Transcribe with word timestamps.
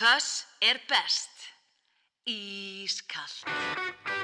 Föss 0.00 0.46
er 0.60 0.80
best. 0.88 1.30
Ískall. 2.24 4.19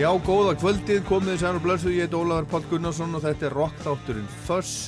Já, 0.00 0.08
góða 0.24 0.54
kvöldið, 0.56 1.02
komið 1.04 1.34
þið 1.34 1.42
sæl 1.42 1.56
og 1.58 1.64
blössu, 1.66 1.90
ég 1.92 2.06
heit 2.06 2.14
Ólafur 2.16 2.46
Pál 2.48 2.62
Gunnarsson 2.70 3.16
og 3.18 3.20
þetta 3.20 3.44
er 3.50 3.54
rockþátturinn 3.58 4.30
Fuss, 4.46 4.86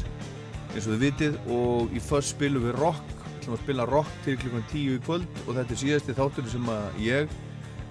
eins 0.71 0.87
og 0.87 0.95
þið 0.95 1.03
vitið, 1.03 1.34
og 1.53 1.91
í 1.93 2.00
Fuss 2.00 2.31
spilum 2.33 2.65
við 2.65 2.78
rock, 2.78 3.11
sem 3.43 3.53
að 3.53 3.61
spila 3.61 3.84
rock 3.91 4.09
til 4.25 4.39
klukkan 4.41 4.65
10 4.71 4.95
í 4.95 5.03
kvöld 5.05 5.43
og 5.43 5.59
þetta 5.59 5.77
er 5.77 5.81
síðasti 5.83 6.15
þátturinn 6.17 6.53
sem 6.55 6.71
ég 7.05 7.34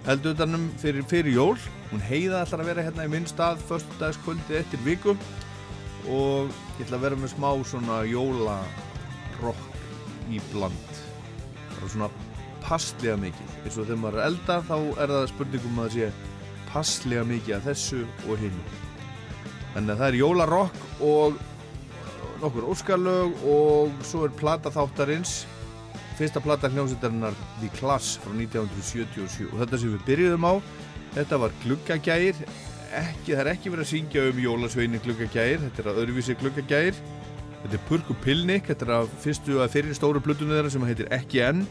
held 0.07 0.25
utanum 0.31 0.65
fyrir, 0.81 1.05
fyrir 1.11 1.37
jól. 1.37 1.53
Hún 1.91 2.01
heiða 2.07 2.41
ætlar 2.41 2.65
að 2.65 2.71
vera 2.71 2.87
hérna 2.87 3.05
í 3.05 3.13
minn 3.13 3.29
stað, 3.29 3.61
föstudagskvöldið 3.69 4.57
eftir 4.63 4.83
viku 4.87 5.13
og 6.09 6.49
ég 6.79 6.87
ætla 6.87 6.97
að 7.03 7.05
vera 7.05 7.21
með 7.21 7.35
smá 7.35 7.51
svona 7.75 8.01
jólarokk 8.09 9.61
í 10.33 10.41
bland. 10.49 10.97
Það 11.77 11.85
er 11.85 11.95
svona 11.99 12.11
passlega 12.65 13.21
mikið, 13.27 13.55
eins 13.61 13.77
og 13.77 13.85
þegar 13.85 14.05
maður 14.07 14.23
er 14.23 14.29
elda 14.31 14.61
þá 14.65 14.77
er 14.97 15.17
það 15.19 15.31
spurningum 15.35 15.85
að 15.85 15.97
sé 15.99 16.13
passlega 16.71 17.23
mikið 17.27 17.57
af 17.59 17.69
þessu 17.69 18.03
og 18.27 18.41
hinn 18.41 18.59
þannig 19.75 19.93
að 19.93 20.01
það 20.01 20.07
er 20.09 20.19
jólarokk 20.19 20.83
og 21.07 21.39
nokkur 22.41 22.69
óskarlög 22.73 23.43
og 23.53 24.05
svo 24.07 24.25
er 24.25 24.37
plata 24.39 24.71
þáttarins 24.73 25.41
fyrsta 26.17 26.41
plata 26.43 26.69
hljómsveitarinnar 26.69 27.37
The 27.61 27.69
Class 27.77 28.17
frá 28.21 28.33
1977 28.33 29.47
og 29.51 29.61
þetta 29.61 29.79
sem 29.81 29.93
við 29.95 30.03
byrjuðum 30.09 30.47
á 30.47 30.53
þetta 31.15 31.39
var 31.41 31.55
gluggagægir. 31.63 32.43
Ekki, 32.91 33.31
það 33.31 33.41
er 33.41 33.49
ekki 33.53 33.71
verið 33.71 33.85
að 33.85 33.91
syngja 33.93 34.25
um 34.29 34.41
jólasveinin 34.43 35.03
gluggagægir 35.05 35.63
þetta 35.63 35.83
er 35.83 35.89
að 35.91 36.01
öðruvísi 36.03 36.35
gluggagægir. 36.41 36.99
Þetta 37.61 37.77
er 37.77 37.83
Purku 37.87 38.17
Pilnik 38.23 38.67
þetta 38.69 38.87
er 38.87 38.93
að 38.99 39.15
fyrstu 39.23 39.57
að 39.63 39.73
fyrir 39.77 39.97
stóru 39.97 40.21
plutunum 40.23 40.55
þeirra 40.57 40.73
sem 40.73 40.85
heitir 40.89 41.09
Ekki 41.13 41.43
enn 41.45 41.65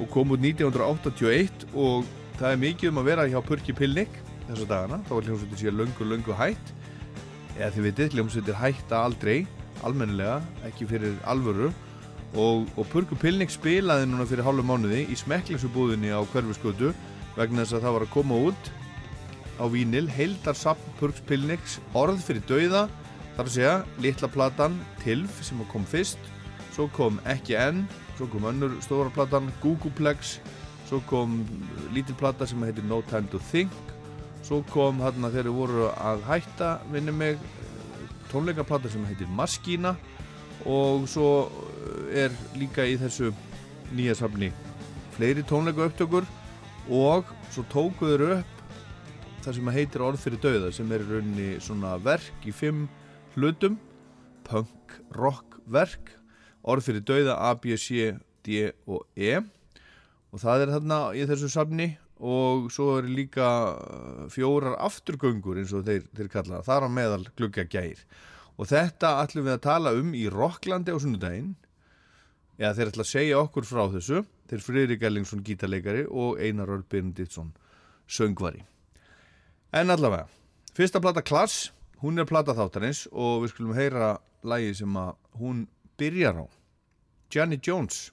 og 0.00 0.08
kom 0.12 0.34
út 0.34 0.42
1981 0.42 1.66
og 1.72 2.08
það 2.40 2.48
er 2.50 2.62
mikið 2.64 2.90
um 2.90 3.02
að 3.02 3.10
vera 3.12 3.26
hjá 3.30 3.38
Purki 3.44 3.76
Pilnik 3.76 4.16
þessa 4.48 4.68
dagana, 4.70 5.00
þá 5.08 5.14
er 5.16 5.28
hljómsveitir 5.28 5.62
sér 5.62 5.76
löngu, 5.78 6.08
löngu 6.08 6.36
hætt. 6.38 6.72
Eða 7.54 7.72
þið 7.76 7.86
vitið, 7.88 8.14
hljómsveitir 8.16 8.58
hætta 8.58 9.02
aldrei 9.06 9.36
almennilega, 9.84 10.38
ekki 10.68 10.88
fyrir 10.90 11.18
alvöru. 11.28 11.72
Og, 12.34 12.64
og 12.74 12.88
Purku 12.90 13.14
Pilnik 13.18 13.52
spilaði 13.54 14.08
núna 14.10 14.26
fyrir 14.26 14.46
hálfu 14.46 14.64
mánuði 14.66 15.04
í 15.06 15.18
smekklisubúðinni 15.18 16.10
á 16.10 16.18
hverfiskötu 16.32 16.90
vegna 17.36 17.62
þess 17.62 17.76
að 17.78 17.84
það 17.86 17.94
var 17.94 18.06
að 18.06 18.14
koma 18.14 18.38
út 18.50 18.70
á 19.62 19.64
vínil 19.70 20.08
heildar 20.10 20.58
sapn 20.58 20.96
Purks 20.98 21.22
Pilniks 21.28 21.78
orð 21.94 22.18
fyrir 22.26 22.42
dauða 22.48 22.88
þar 23.36 23.46
að 23.46 23.54
segja, 23.54 23.76
litla 24.02 24.30
platan 24.34 24.80
Tilf 25.04 25.38
sem 25.46 25.62
kom 25.70 25.86
fyrst 25.86 26.18
svo 26.74 26.88
kom 26.94 27.20
Ekki 27.30 27.54
enn 27.58 27.84
svo 28.18 28.26
kom 28.32 28.46
önnur 28.50 28.74
stóra 28.82 29.14
platan 29.14 29.52
Googleplex 29.62 30.38
svo 30.88 31.00
kom 31.10 31.42
lítil 31.94 32.18
plata 32.18 32.46
sem 32.50 32.62
heitir 32.66 32.86
No 32.90 33.02
Time 33.10 33.30
to 33.30 33.38
Think 33.50 33.93
svo 34.44 34.60
kom 34.70 35.00
hérna 35.02 35.30
þegar 35.32 35.48
þeir 35.48 35.56
voru 35.56 35.86
að 35.92 36.24
hætta 36.28 36.70
minni 36.92 37.14
mig 37.14 37.40
tónleikaplata 38.32 38.90
sem 38.92 39.04
heitir 39.08 39.30
Maskína. 39.32 39.94
Og 40.64 41.08
svo 41.10 41.48
er 42.14 42.32
líka 42.56 42.86
í 42.88 42.96
þessu 43.00 43.32
nýja 43.92 44.14
safni 44.16 44.52
fleiri 45.14 45.44
tónleika 45.46 45.84
upptökur 45.86 46.24
og 46.90 47.28
svo 47.52 47.64
tókuður 47.70 48.24
upp 48.38 48.54
það 49.44 49.56
sem 49.58 49.72
heitir 49.76 50.04
Orð 50.04 50.22
fyrir 50.22 50.40
dauða 50.42 50.70
sem 50.74 50.92
er 50.94 51.04
í 51.04 51.08
rauninni 51.10 51.48
svona 51.62 51.94
verk 52.02 52.46
í 52.48 52.52
fimm 52.54 52.86
hlutum. 53.34 53.76
Punk, 54.44 54.96
rock 55.16 55.58
verk. 55.70 56.14
Orð 56.64 56.88
fyrir 56.88 57.04
dauða 57.04 57.36
A, 57.36 57.52
B, 57.54 57.76
C, 57.76 58.14
D 58.44 58.70
og 58.88 59.04
E. 59.16 59.36
Og 60.32 60.40
það 60.42 60.64
er 60.64 60.72
þarna 60.74 60.98
í 61.16 61.26
þessu 61.28 61.50
safni 61.52 61.92
og 62.22 62.70
svo 62.72 62.98
er 63.00 63.08
líka 63.10 63.48
uh, 63.74 64.24
fjórar 64.32 64.78
afturgöngur 64.84 65.58
eins 65.60 65.74
og 65.74 65.84
þeir, 65.88 66.06
þeir 66.14 66.30
kalla 66.32 66.60
það, 66.60 66.68
þar 66.68 66.86
á 66.86 66.88
meðal 66.98 67.24
gluggagægir. 67.34 68.04
Og 68.54 68.70
þetta 68.70 69.16
ætlum 69.24 69.48
við 69.48 69.56
að 69.56 69.64
tala 69.66 69.94
um 69.98 70.14
í 70.14 70.24
Rocklandi 70.30 70.94
á 70.94 70.98
sunnudaginn. 71.02 71.54
Eða 72.60 72.74
þeir 72.76 72.90
ætla 72.92 73.04
að 73.06 73.10
segja 73.10 73.40
okkur 73.40 73.66
frá 73.66 73.82
þessu. 73.96 74.22
Þeir 74.50 74.62
Friðrik 74.62 75.06
Ellingsson 75.08 75.42
gítarleikari 75.42 76.04
og 76.06 76.38
Einar 76.38 76.70
Örd 76.70 76.86
Benediktsson 76.92 77.50
söngvari. 78.06 78.62
En 79.74 79.90
allavega, 79.90 80.28
fyrsta 80.76 81.00
plata 81.02 81.24
Klass 81.24 81.72
hún 82.04 82.20
er 82.20 82.28
plata 82.28 82.52
þáttarins 82.52 83.06
og 83.10 83.44
við 83.44 83.54
skulum 83.54 83.76
heyra 83.78 84.08
lægi 84.44 84.74
sem 84.82 84.96
að 85.00 85.14
hún 85.40 85.64
byrjar 85.98 86.44
á. 86.44 86.46
Johnny 87.32 87.58
Jones 87.58 88.10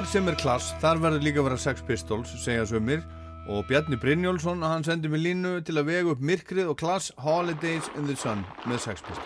hvar 0.00 0.08
sem 0.08 0.28
er 0.30 0.36
klass, 0.40 0.70
þar 0.80 0.96
verður 1.02 1.24
líka 1.26 1.40
að 1.42 1.46
vera 1.50 1.56
Sex 1.60 1.82
Pistols, 1.84 2.30
segja 2.40 2.62
sömur 2.70 3.02
og 3.52 3.66
Bjarni 3.68 3.98
Brynjólfsson, 4.00 4.64
hann 4.64 4.86
sendi 4.86 5.10
mig 5.12 5.20
línu 5.20 5.58
til 5.66 5.76
að 5.76 5.90
vega 5.90 6.14
upp 6.14 6.24
myrkrið 6.24 6.70
og 6.72 6.78
klass 6.80 7.10
Holidays 7.20 7.92
in 8.00 8.08
the 8.08 8.16
Sun 8.16 8.40
með 8.64 8.80
Sex 8.86 9.04
Pistols. 9.04 9.19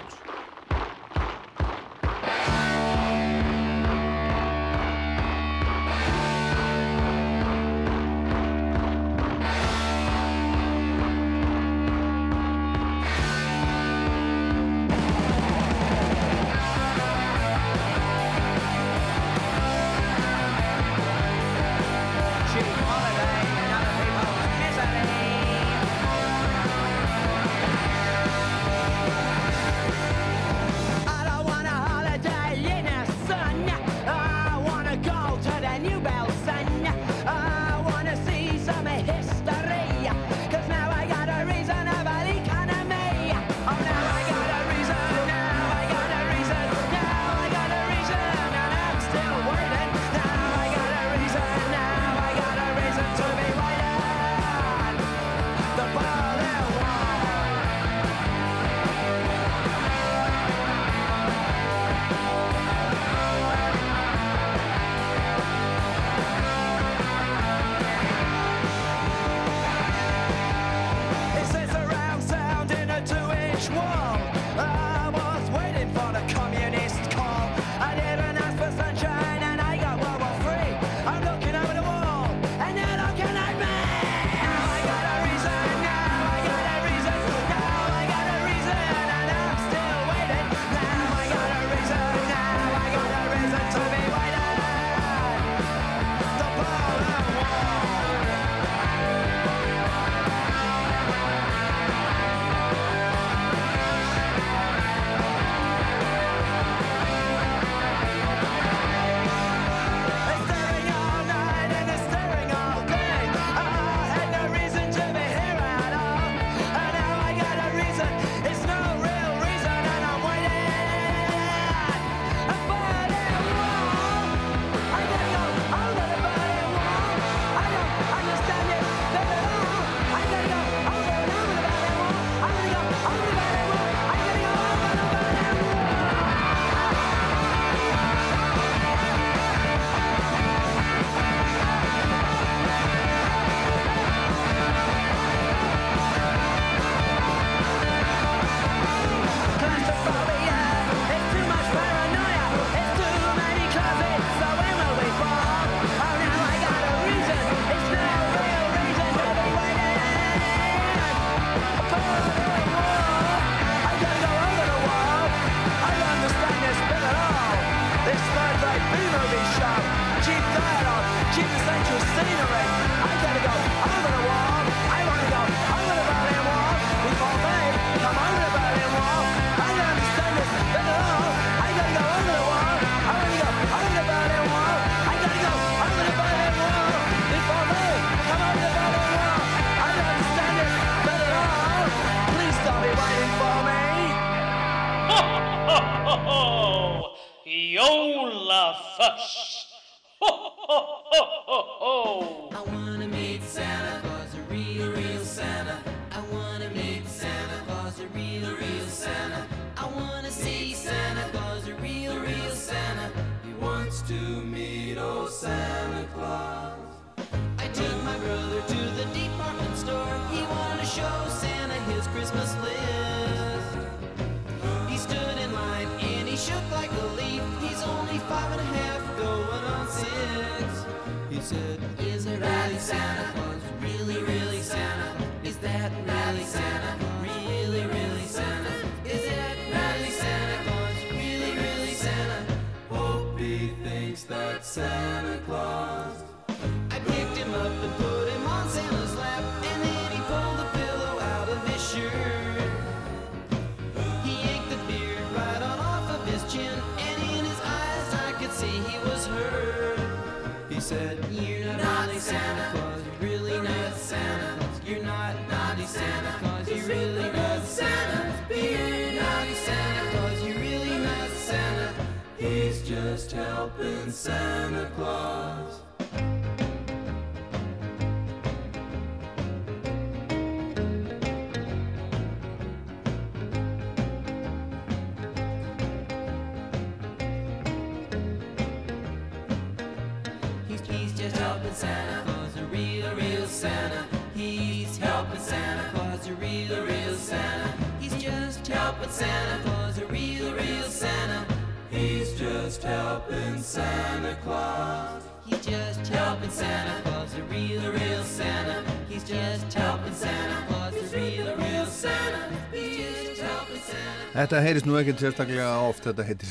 Þetta 314.44 314.58
heyrist 314.60 314.84
nú 314.84 314.98
ekkert 315.00 315.22
sérstaklega 315.22 315.66
oft, 315.86 316.04
þetta 316.04 316.24
heitir 316.28 316.50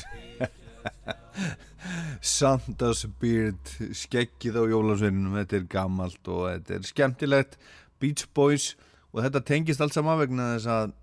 Santa's 2.34 3.04
Beard, 3.22 3.70
skeggið 3.94 4.58
á 4.58 4.62
jólasveinunum, 4.66 5.36
þetta 5.38 5.56
er 5.60 5.68
gammalt 5.70 6.30
og 6.34 6.48
þetta 6.48 6.74
er 6.74 6.88
skemmtilegt, 6.88 7.54
Beach 8.02 8.24
Boys 8.34 8.72
og 9.12 9.22
þetta 9.22 9.44
tengist 9.46 9.84
allt 9.84 9.94
saman 9.94 10.18
vegna 10.24 10.48
þess 10.56 10.72
að 10.74 10.96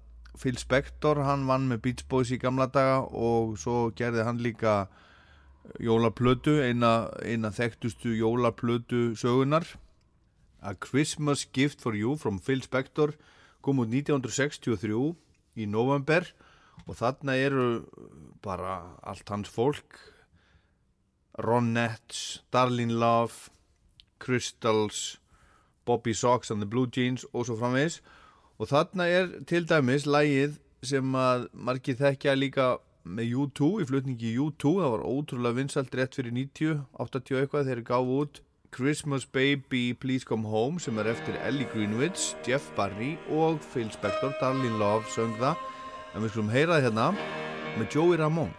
Phil 0.44 0.60
Spector, 0.60 1.24
hann 1.24 1.48
vann 1.48 1.70
með 1.72 1.82
Beach 1.88 2.04
Boys 2.12 2.36
í 2.36 2.42
gamla 2.44 2.68
daga 2.76 3.00
og 3.08 3.56
svo 3.64 3.88
gerði 3.96 4.28
hann 4.28 4.44
líka 4.44 4.76
jólaplötu, 5.80 6.60
eina, 6.60 7.08
eina 7.24 7.56
þekktustu 7.56 8.18
jólaplötu 8.20 9.14
sögunar 9.16 9.78
A 10.60 10.76
Christmas 10.76 11.48
Gift 11.56 11.80
for 11.80 11.96
You 11.96 12.20
from 12.20 12.44
Phil 12.44 12.68
Spector 12.68 13.16
kom 13.64 13.80
út 13.80 13.96
1963 13.96 15.06
í 15.56 15.72
november 15.72 16.28
og 16.88 16.98
þarna 16.98 17.36
eru 17.38 17.68
bara 18.44 18.98
allt 19.04 19.30
hans 19.30 19.50
fólk. 19.50 20.00
Ronettes, 21.42 22.44
Darlene 22.52 22.94
Love 22.94 23.50
Crystals 24.20 25.22
Bobby 25.86 26.14
Sox 26.14 26.52
and 26.52 26.62
the 26.62 26.70
Blue 26.70 26.88
Jeans 26.88 27.26
og 27.34 27.46
svo 27.46 27.58
framvegis. 27.58 28.02
Og 28.60 28.70
þarna 28.70 29.08
er 29.08 29.32
til 29.48 29.66
dæmis 29.70 30.06
lægið 30.06 30.60
sem 30.86 31.16
að 31.16 31.48
margir 31.54 31.98
þekkja 31.98 32.36
líka 32.38 32.68
með 33.06 33.34
U2 33.42 33.70
í 33.82 33.88
flutningi 33.90 34.36
U2 34.38 34.76
það 34.78 34.94
var 34.94 35.06
ótrúlega 35.10 35.58
vinsalt 35.58 35.96
rétt 35.98 36.18
fyrir 36.18 36.36
90 36.38 36.86
80 37.02 37.42
eitthvað. 37.42 37.70
Þeir 37.72 37.84
gáðu 37.88 38.18
út 38.22 38.42
Christmas 38.72 39.26
Baby 39.26 39.94
Please 39.94 40.28
Come 40.28 40.48
Home 40.48 40.80
sem 40.80 40.98
er 41.02 41.10
eftir 41.12 41.36
Ellie 41.42 41.68
Greenwich, 41.74 42.36
Jeff 42.48 42.70
Barry 42.78 43.18
og 43.30 43.60
Phil 43.74 43.90
Spector, 43.92 44.36
Darlene 44.40 44.78
Love 44.80 45.10
söng 45.12 45.34
það 45.42 45.71
en 46.12 46.24
við 46.24 46.34
skulum 46.34 46.52
heyra 46.52 46.78
það 46.78 46.86
hérna 46.88 47.06
með 47.78 47.96
Joey 47.96 48.20
Ramone 48.20 48.56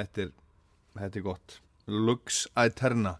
þetta 0.00 0.26
er, 0.26 0.30
þetta 0.98 1.20
er 1.20 1.26
gott. 1.26 1.58
Lux 1.90 2.44
Aeterna 2.58 3.16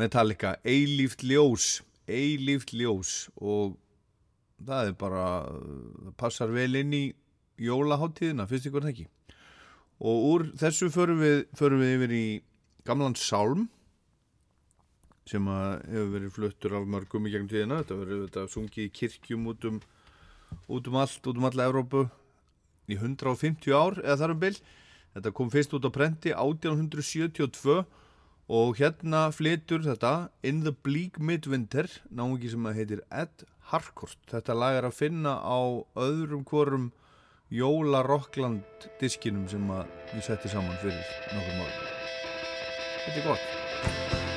Metallica, 0.00 0.56
eilíft 0.64 1.24
ljós 1.26 1.78
eilíft 2.10 2.74
ljós 2.74 3.28
og 3.38 3.76
það 4.66 4.90
er 4.90 4.96
bara 5.00 5.24
það 5.48 6.14
passar 6.20 6.52
vel 6.54 6.72
inn 6.80 6.94
í 6.96 7.04
jólaháttíðina, 7.60 8.48
fyrst 8.48 8.68
ykkur 8.70 8.84
það 8.84 8.94
ekki? 8.94 9.06
Og 10.00 10.26
úr 10.30 10.46
þessu 10.60 10.88
förum 10.92 11.20
við, 11.20 11.42
förum 11.56 11.82
við 11.82 11.94
yfir 11.96 12.14
í 12.16 12.24
gamlan 12.88 13.16
sálm 13.20 13.68
sem 15.28 15.44
hefur 15.46 16.12
verið 16.14 16.34
fluttur 16.34 16.76
af 16.78 16.86
mörgum 16.88 17.28
í 17.28 17.32
gegnum 17.34 17.50
tíðina. 17.50 17.82
Þetta 17.82 17.98
verður 18.00 18.22
þetta 18.24 18.46
sungið 18.50 18.86
í 18.86 18.92
kirkjum 18.96 19.50
út 19.52 19.66
um 19.68 19.82
út 20.72 20.88
um 20.90 20.96
allt, 20.98 21.20
út 21.20 21.36
um 21.36 21.46
alla 21.46 21.68
Evrópu 21.68 22.06
í 22.90 22.96
150 22.96 23.76
ár 23.76 24.00
eða 24.00 24.16
þar 24.24 24.34
um 24.34 24.40
bil 24.40 24.56
þetta 25.14 25.34
kom 25.36 25.50
fyrst 25.52 25.74
út 25.76 25.88
á 25.88 25.90
prenti 25.94 26.34
1872 26.34 27.80
og 28.50 28.80
hérna 28.80 29.28
flytur 29.34 29.84
þetta 29.86 30.30
In 30.42 30.64
the 30.66 30.72
Bleak 30.74 31.20
Midwinter 31.22 31.90
náðungi 32.10 32.50
sem 32.50 32.70
heitir 32.74 33.04
Ed 33.10 33.44
Harcourt. 33.70 34.18
Þetta 34.30 34.56
lag 34.58 34.80
er 34.80 34.88
að 34.88 34.98
finna 34.98 35.36
á 35.38 35.86
öðrum 35.94 36.42
hvorum 36.48 36.90
Jóla 37.50 38.02
Rockland 38.06 38.90
diskinum 39.00 39.48
sem 39.50 39.64
ég 40.14 40.22
setti 40.22 40.48
saman 40.48 40.78
fyrir 40.78 41.02
nokkur 41.34 41.56
mál 41.58 41.72
þetta 43.04 43.18
er 43.18 43.26
gott 43.26 44.29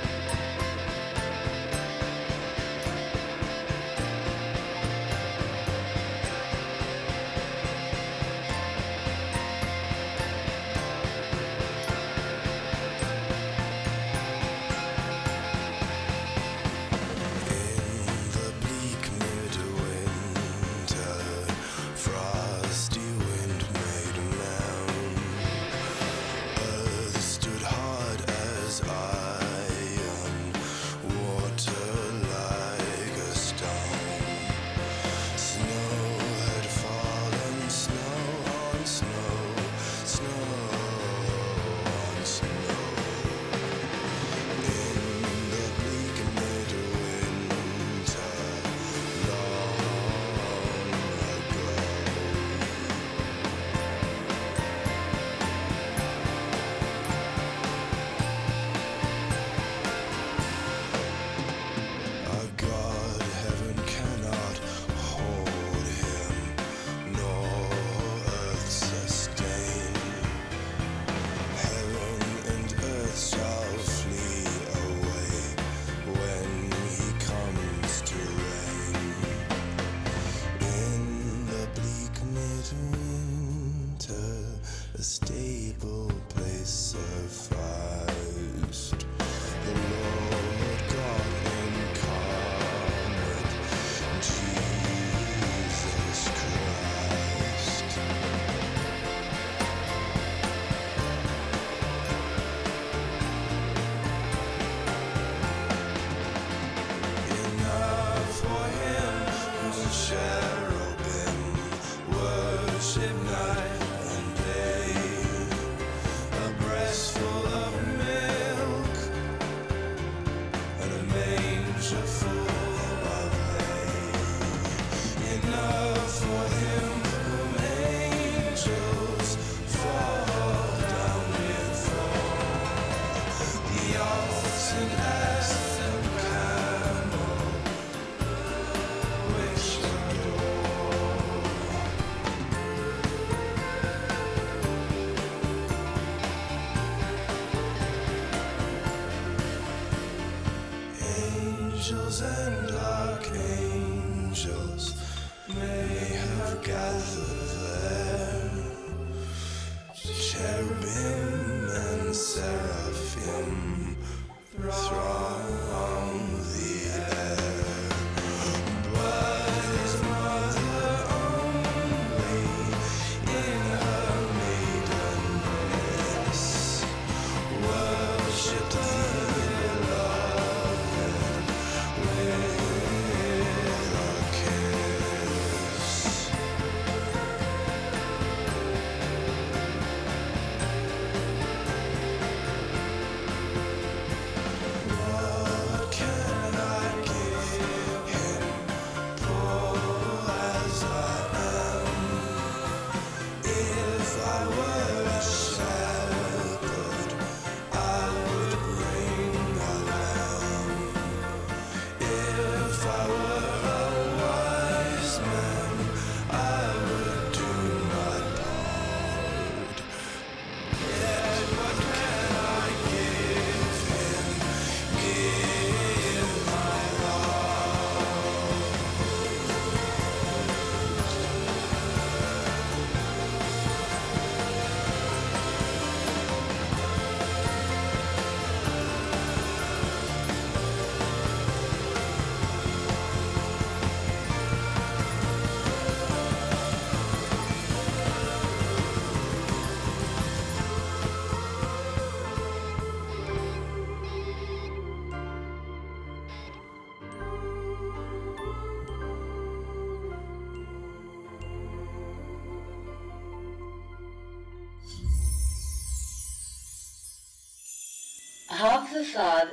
tonight. 134.73 135.22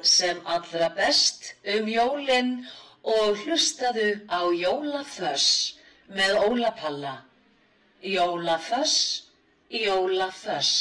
sem 0.06 0.40
allra 0.44 0.88
best 0.96 1.54
um 1.76 1.88
jólinn 1.88 2.52
og 3.02 3.38
hlustaðu 3.44 4.10
á 4.28 4.40
Jólaföss 4.52 5.76
með 6.10 6.36
Ólapalla. 6.44 7.14
Jólaföss, 8.02 9.24
Jólaföss. 9.68 10.72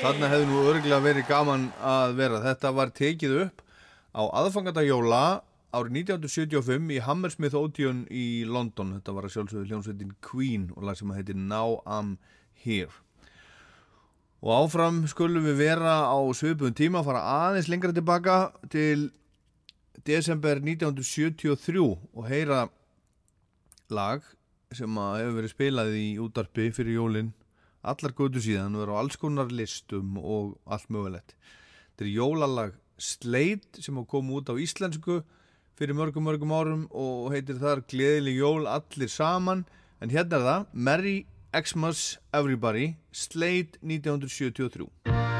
þarna 0.00 0.28
hefði 0.30 0.46
nú 0.48 0.60
örgulega 0.70 1.02
verið 1.04 1.26
gaman 1.28 1.66
að 1.84 2.14
vera. 2.16 2.38
Þetta 2.44 2.70
var 2.72 2.92
tekið 2.96 3.34
upp 3.42 3.58
á 4.16 4.22
aðfangandajóla 4.40 5.24
árið 5.76 5.98
1975 6.00 6.94
í 6.94 7.00
Hammersmith 7.04 7.56
Odeon 7.58 8.04
í 8.08 8.46
London. 8.48 8.94
Þetta 8.96 9.14
var 9.16 9.26
að 9.28 9.34
sjálfsögðu 9.34 9.68
hljómsveitin 9.68 10.14
Queen 10.24 10.70
og 10.72 10.86
lag 10.88 10.96
sem 10.96 11.12
að 11.12 11.20
heiti 11.20 11.36
Now 11.36 11.82
I'm 11.84 12.16
Here. 12.64 12.94
Og 14.40 14.54
áfram 14.54 15.02
skulum 15.10 15.44
við 15.44 15.60
vera 15.60 15.98
á 16.08 16.18
svöpun 16.32 16.76
tíma 16.76 17.02
að 17.02 17.10
fara 17.10 17.24
aðeins 17.34 17.68
lengra 17.68 17.92
tilbaka 17.92 18.38
til 18.72 19.10
desember 20.08 20.62
1973 20.62 21.82
og 21.84 22.30
heyra 22.30 22.68
lag 23.92 24.24
sem 24.72 25.00
að 25.00 25.18
hefur 25.20 25.40
verið 25.42 25.52
spilað 25.52 25.98
í 26.00 26.06
útarpi 26.22 26.70
fyrir 26.72 26.96
jólinn 26.96 27.34
allar 27.86 28.14
gótu 28.16 28.42
síðan 28.42 28.76
og 28.76 28.86
er 28.86 28.92
á 28.92 29.00
alls 29.00 29.18
konar 29.20 29.52
listum 29.52 30.18
og 30.18 30.56
allt 30.66 30.90
mögulegt. 30.92 31.36
Þetta 31.94 32.06
er 32.06 32.12
jólalag 32.16 32.74
Sleit 32.96 33.80
sem 33.84 33.98
kom 34.08 34.30
út 34.32 34.48
á 34.48 34.54
íslensku 34.56 35.20
fyrir 35.76 35.96
mörgum 35.96 36.24
mörgum 36.24 36.54
árum 36.56 36.84
og 36.90 37.30
heitir 37.34 37.60
þar 37.60 37.84
Gleðileg 37.84 38.40
jól 38.40 38.68
allir 38.72 39.12
saman 39.12 39.66
en 40.00 40.12
hérna 40.12 40.40
er 40.40 40.46
það 40.48 40.66
Merry 40.72 41.16
Xmas 41.52 42.16
Everybody 42.32 42.94
Sleit 43.12 43.76
1973 43.84 45.35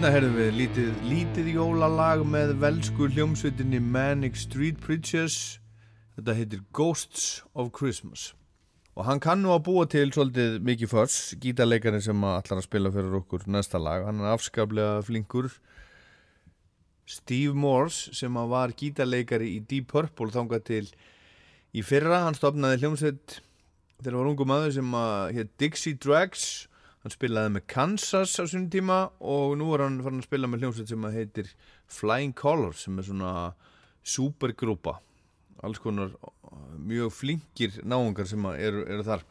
Hérna 0.00 0.14
heyrðum 0.14 0.36
við 0.38 0.54
lítið, 0.56 0.92
lítið 1.04 1.48
jólalag 1.58 2.22
með 2.24 2.54
velsku 2.62 3.04
hljómsveitinni 3.12 3.82
Manic 3.84 4.38
Street 4.40 4.78
Preachers. 4.80 5.58
Þetta 6.16 6.36
heitir 6.38 6.62
Ghosts 6.72 7.42
of 7.52 7.68
Christmas. 7.76 8.30
Og 8.96 9.04
hann 9.04 9.20
kann 9.20 9.42
nú 9.44 9.52
að 9.52 9.66
búa 9.66 9.84
til 9.92 10.06
svolítið 10.08 10.56
mikið 10.64 10.92
förs, 10.94 11.18
gítarleikarinn 11.42 12.00
sem 12.06 12.24
allar 12.24 12.62
að 12.62 12.64
spila 12.64 12.94
fyrir 12.94 13.18
okkur 13.18 13.44
næsta 13.44 13.76
lag. 13.76 14.06
Hann 14.08 14.24
er 14.24 14.30
afskaplega 14.32 15.04
flinkur. 15.04 15.50
Steve 17.04 17.52
Morse 17.52 18.16
sem 18.16 18.40
var 18.54 18.72
gítarleikari 18.72 19.52
í 19.58 19.60
Deep 19.60 19.92
Purple 19.92 20.32
þangað 20.32 20.64
til 20.70 20.82
í 21.76 21.84
fyrra. 21.84 22.22
Hann 22.24 22.40
stopnaði 22.40 22.80
hljómsveit 22.86 23.42
þegar 24.00 24.16
var 24.22 24.32
ungu 24.32 24.48
maður 24.48 24.78
sem 24.80 25.00
að 25.04 25.36
hétt 25.36 25.54
Dixie 25.60 26.00
Drags 26.00 26.69
hann 27.00 27.14
spilaði 27.14 27.54
með 27.54 27.66
Kansas 27.72 28.34
á 28.36 28.44
sínum 28.44 28.68
tíma 28.72 28.98
og 29.24 29.54
nú 29.60 29.70
er 29.74 29.86
hann 29.86 30.00
farin 30.04 30.20
að 30.20 30.28
spila 30.28 30.50
með 30.50 30.64
hljómsveit 30.64 30.90
sem 30.92 31.06
heitir 31.14 31.52
Flying 31.88 32.34
Colors 32.36 32.84
sem 32.84 32.98
er 33.00 33.06
svona 33.08 33.32
supergrúpa. 34.04 34.98
Alls 35.64 35.80
konar 35.80 36.12
uh, 36.12 36.76
mjög 36.76 37.12
flinkir 37.16 37.80
náungar 37.84 38.28
sem 38.28 38.44
eru, 38.52 38.84
eru 38.84 39.06
þar. 39.06 39.24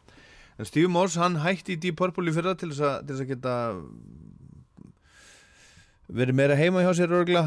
En 0.59 0.67
Steve 0.67 0.89
Morse 0.91 1.21
hann 1.21 1.39
hætti 1.43 1.77
í 1.77 1.81
Deep 1.81 1.97
Purple 2.01 2.29
í 2.29 2.35
fyrra 2.35 2.55
til 2.57 2.71
þess 2.73 2.83
að, 2.85 2.97
til 3.05 3.15
þess 3.15 3.25
að 3.25 3.31
geta 3.33 3.55
verið 6.09 6.37
meira 6.39 6.57
heima 6.57 6.81
hjá 6.81 6.89
sér 6.97 7.11
örgla 7.13 7.43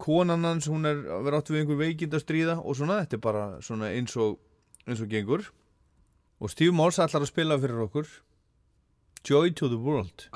konan 0.00 0.44
hans 0.44 0.68
hún 0.68 0.84
er 0.84 0.98
vera 1.24 1.40
átt 1.40 1.48
við 1.48 1.62
einhver 1.62 1.80
veikind 1.80 2.12
að 2.12 2.26
stríða 2.26 2.58
og 2.60 2.76
svona 2.76 2.98
þetta 3.00 3.16
er 3.16 3.22
bara 3.24 3.44
svona 3.64 3.88
eins 3.88 4.16
og 4.20 4.36
eins 4.84 5.00
og 5.00 5.08
gengur. 5.08 5.48
Og 6.40 6.52
Steve 6.52 6.76
Morse 6.76 7.00
ætlar 7.04 7.24
að 7.24 7.32
spila 7.32 7.56
fyrir 7.60 7.86
okkur 7.88 8.08
Joy 9.22 9.50
to 9.50 9.68
the 9.68 9.76
World 9.76 10.28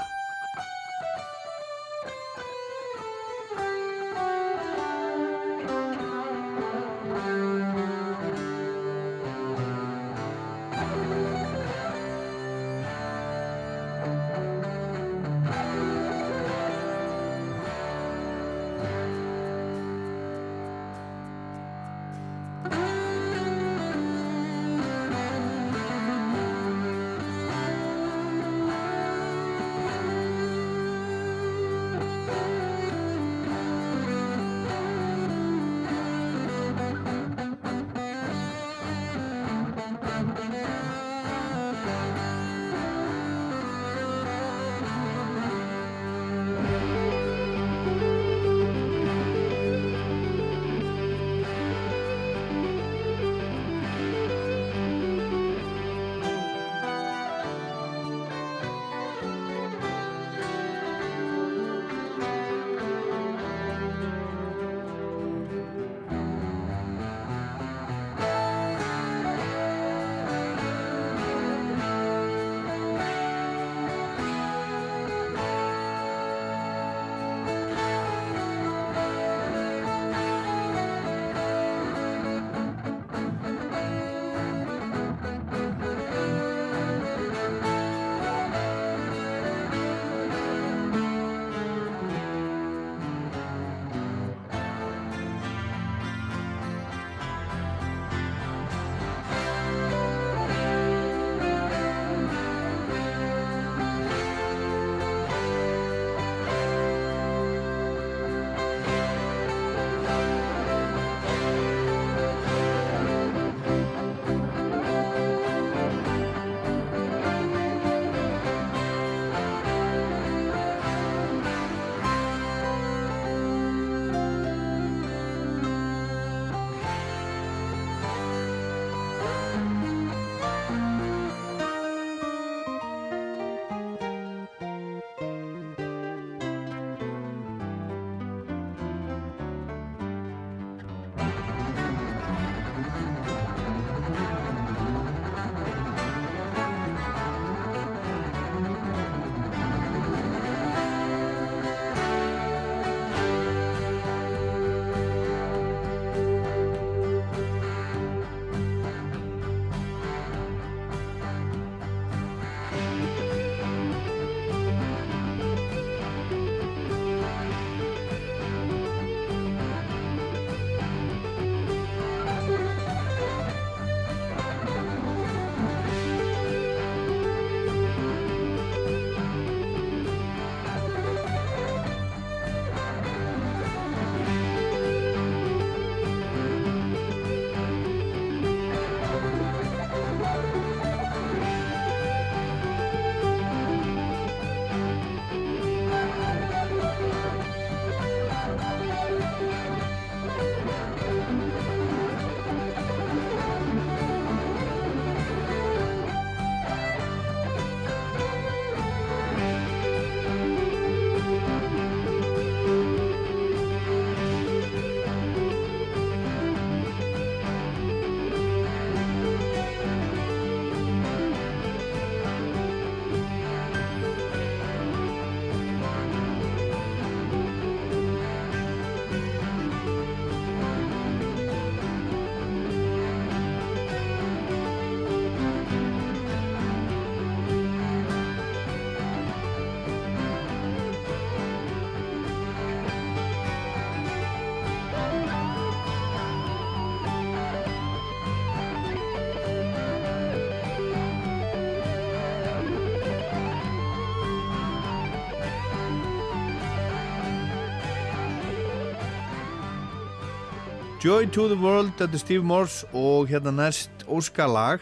Joy 261.04 261.26
to 261.36 261.48
the 261.50 261.56
World, 261.60 261.90
þetta 261.98 262.16
er 262.16 262.20
Steve 262.22 262.44
Morse 262.48 262.86
og 262.96 263.26
hérna 263.28 263.50
næst 263.52 264.06
óskalag. 264.08 264.80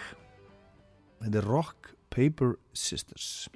Þetta 1.18 1.40
er 1.40 1.48
Rock 1.50 1.88
Paper 2.14 2.52
Sisters. 2.78 3.48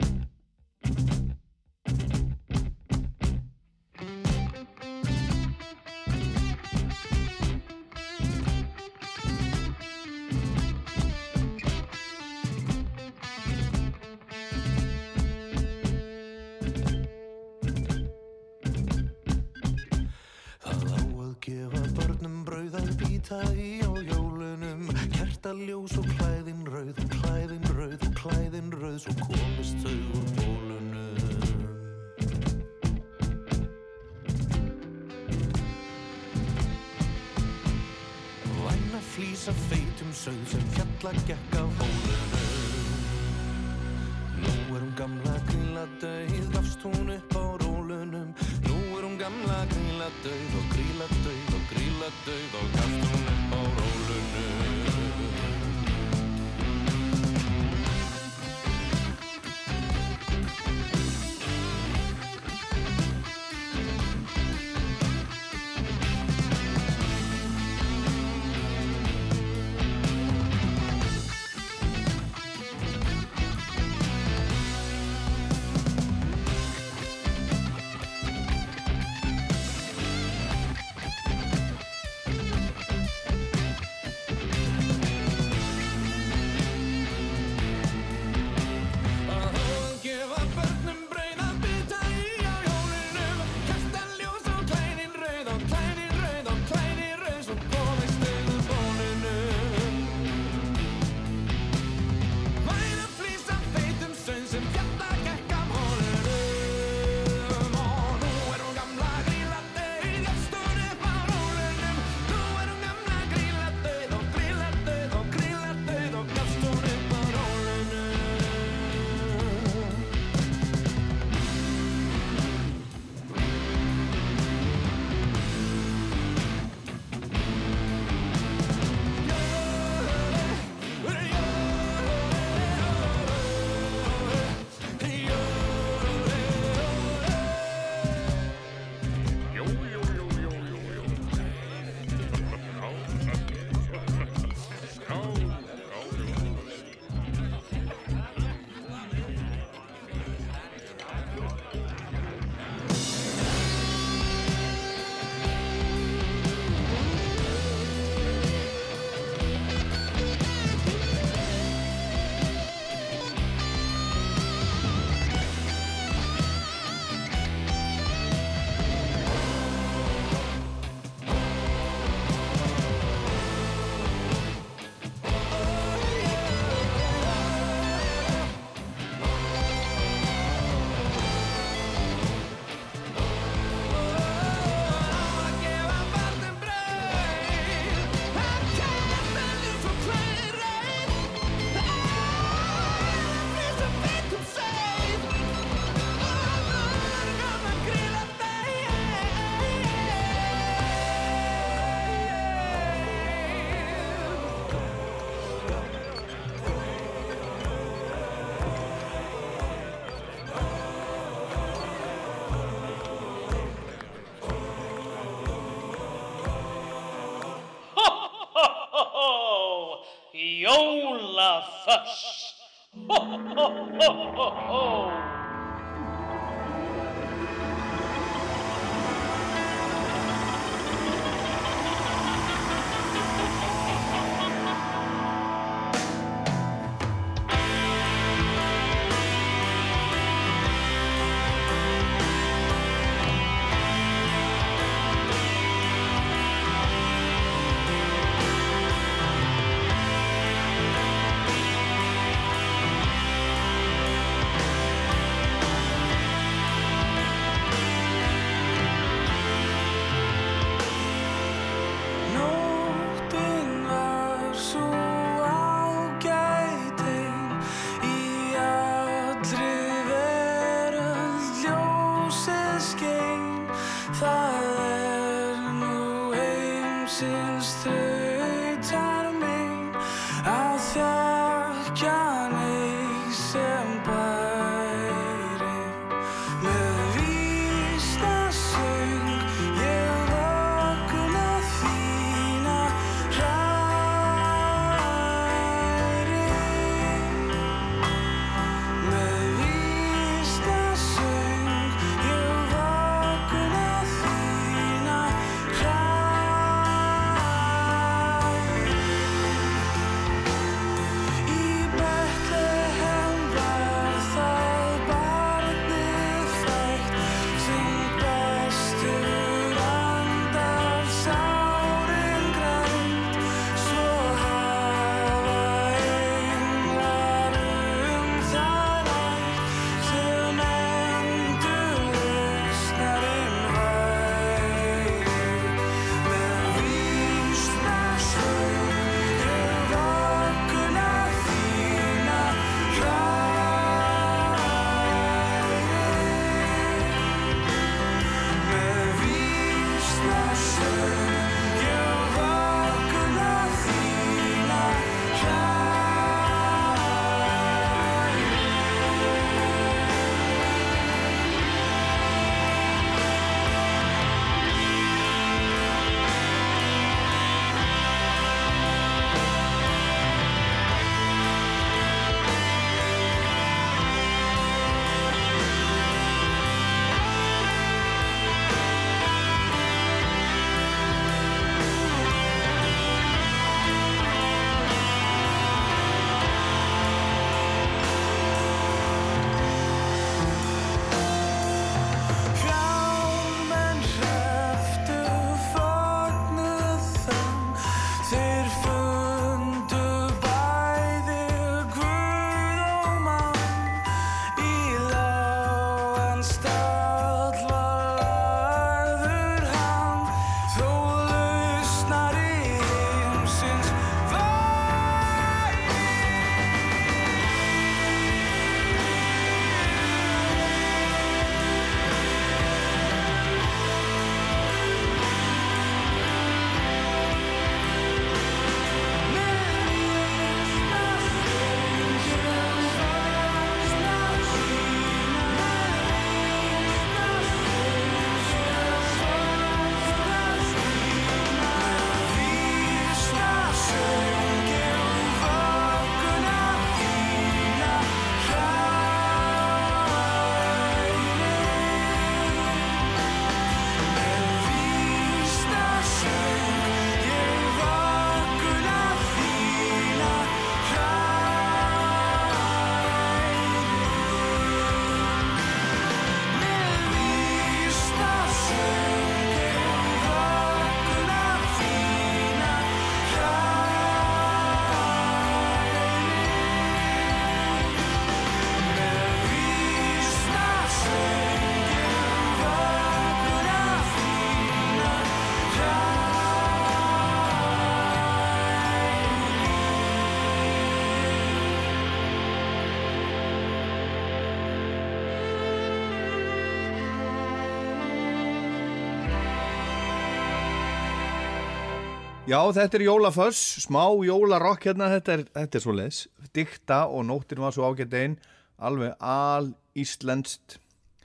Já, 502.47 502.61
þetta 502.70 502.94
er 502.94 503.03
jólaföss, 503.03 503.61
smá 503.82 504.05
jólarokk 504.22 504.84
hérna, 504.86 505.09
þetta 505.16 505.32
er, 505.34 505.40
þetta 505.51 505.78
er 505.78 505.82
svo 505.82 505.94
leis. 505.99 506.18
Dikta 506.55 507.01
og 507.11 507.24
nóttin 507.26 507.59
var 507.59 507.72
svo 507.74 507.88
ágætt 507.90 508.12
einn, 508.14 508.36
alveg 508.78 509.16
al 509.18 509.72
íslenskt. 509.99 510.76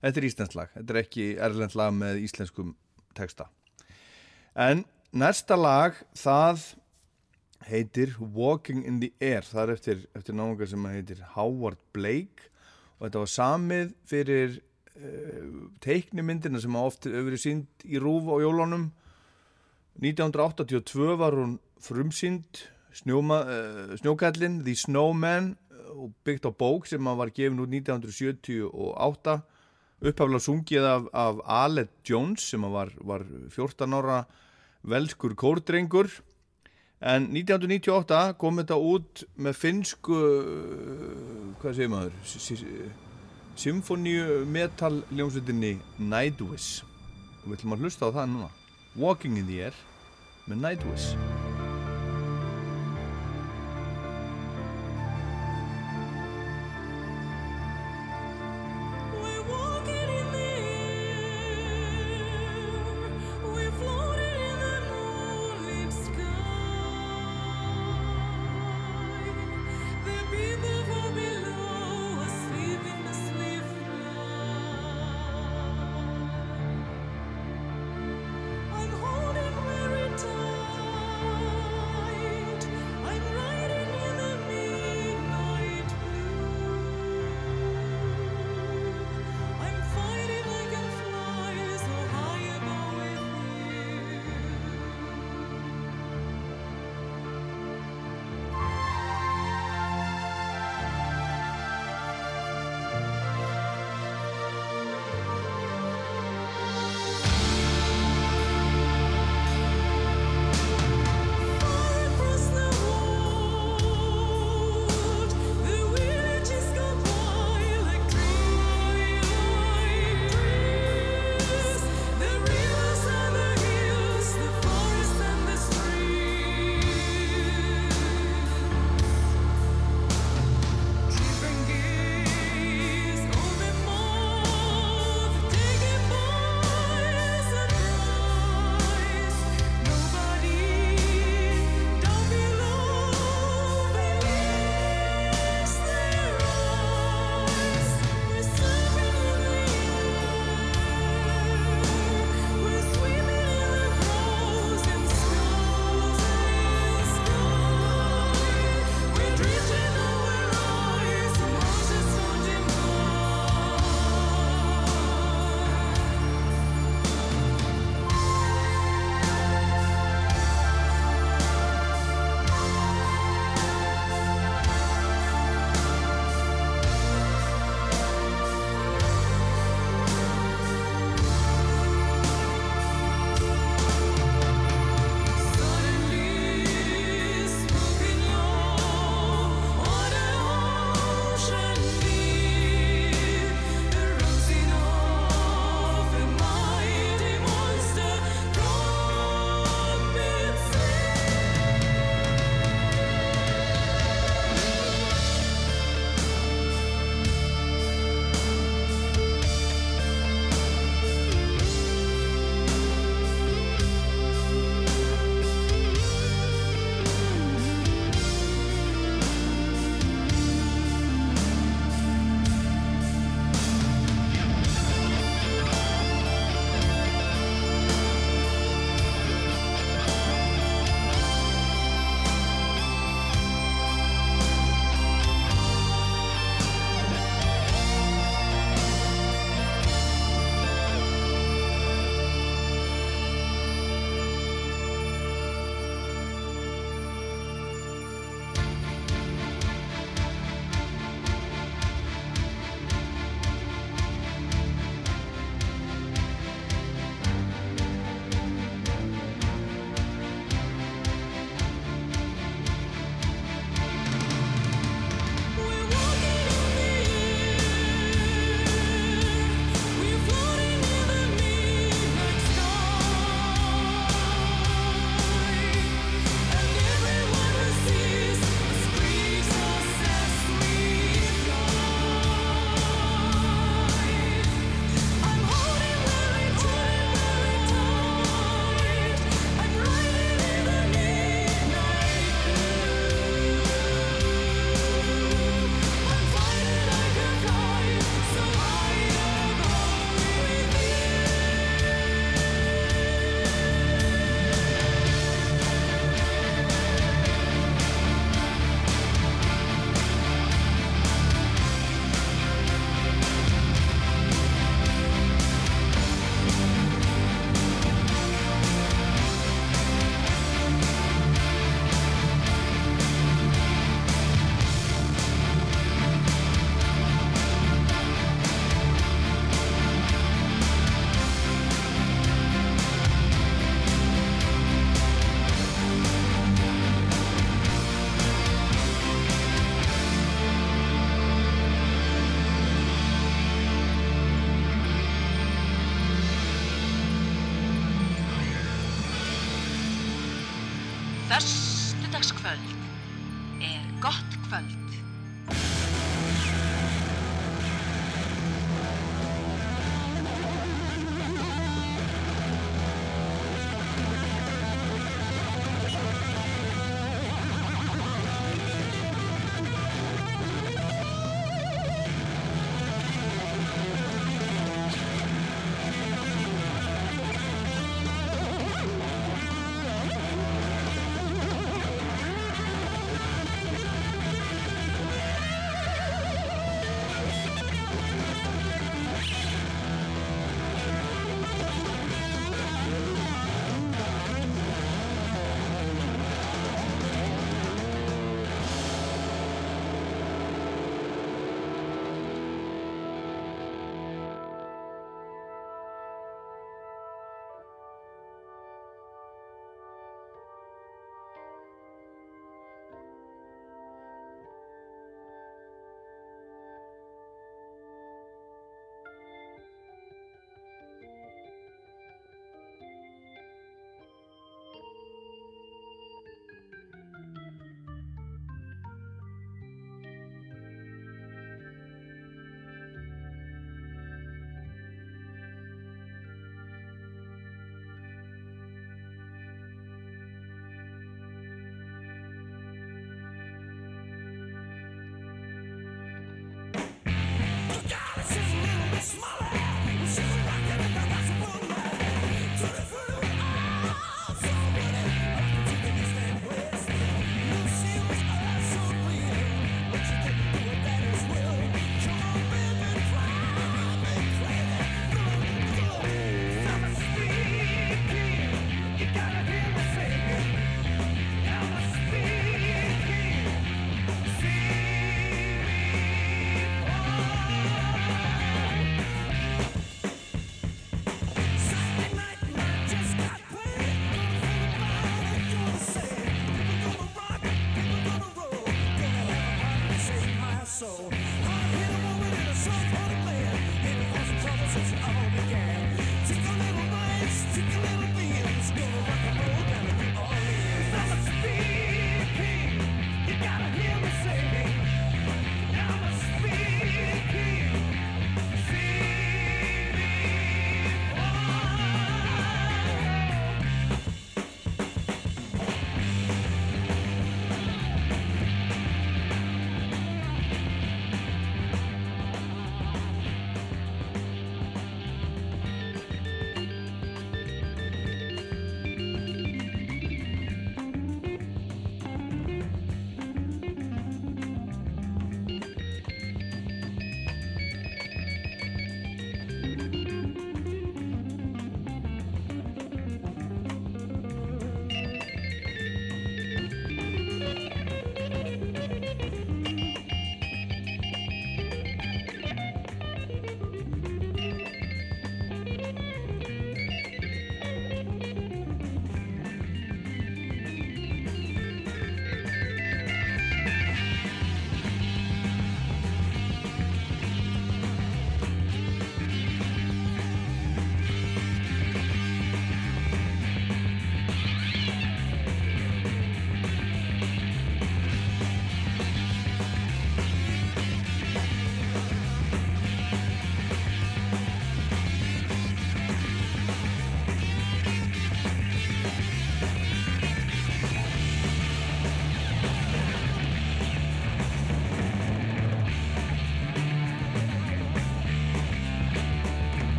Þetta 0.00 0.22
er 0.22 0.26
íslenskt 0.30 0.56
lag, 0.56 0.70
þetta 0.72 0.94
er 0.94 1.00
ekki 1.02 1.26
erlend 1.36 1.76
lag 1.76 1.92
með 1.92 2.22
íslenskum 2.24 2.70
texta. 3.12 3.50
En 4.56 4.86
næsta 5.12 5.58
lag, 5.60 6.00
það 6.16 6.64
heitir 7.68 8.16
Walking 8.16 8.80
in 8.88 9.02
the 9.04 9.12
Air. 9.20 9.44
Það 9.44 9.62
er 9.66 9.74
eftir, 9.76 10.02
eftir 10.16 10.40
náungar 10.40 10.72
sem 10.72 10.88
heitir 10.94 11.20
Howard 11.36 11.82
Blake 11.92 12.48
og 12.96 13.10
þetta 13.10 13.26
var 13.26 13.34
samið 13.34 13.92
fyrir 14.08 14.56
uh, 14.96 15.68
teiknimyndina 15.84 16.64
sem 16.64 16.80
oft 16.80 17.04
hefur 17.04 17.28
verið 17.28 17.44
sínd 17.44 17.84
í 17.84 18.00
rúf 18.00 18.32
á 18.32 18.40
jólunum 18.48 18.88
1982 20.00 21.18
var 21.18 21.36
hún 21.36 21.58
frumsýnd 21.80 22.64
snjóma, 22.92 23.42
uh, 23.44 23.96
snjókallin 23.96 24.62
The 24.64 24.74
Snowman 24.76 25.56
uh, 25.70 26.04
og 26.04 26.14
byggt 26.24 26.46
á 26.48 26.52
bók 26.52 26.86
sem 26.86 27.04
var 27.04 27.30
gefin 27.30 27.60
út 27.60 27.68
1978 27.68 29.42
upphaflega 30.02 30.40
sungið 30.42 30.84
af, 30.88 31.02
af 31.12 31.40
Aled 31.44 31.92
Jones 32.08 32.48
sem 32.48 32.62
var, 32.62 32.90
var 33.00 33.24
14 33.50 33.92
ára 33.94 34.24
velskur 34.82 35.34
kórdrengur. 35.34 36.08
En 37.02 37.28
1998 37.34 38.34
kom 38.38 38.58
þetta 38.62 38.78
út 38.78 39.24
með 39.36 39.58
finsku 39.58 40.16
uh, 40.16 41.52
hvað 41.60 41.76
segir 41.76 41.92
maður 41.92 42.16
symfóníu 43.58 44.42
metal 44.48 45.02
ljómsveitinni 45.12 45.76
Nightwish. 45.98 46.82
Og 47.42 47.52
við 47.52 47.60
ætlum 47.60 47.76
að 47.76 47.86
hlusta 47.86 48.08
á 48.08 48.14
það 48.16 48.28
núna 48.32 48.61
Walking 48.94 49.38
in 49.38 49.46
the 49.46 49.62
Air 49.62 49.72
með 50.44 50.58
Nightwish 50.60 51.14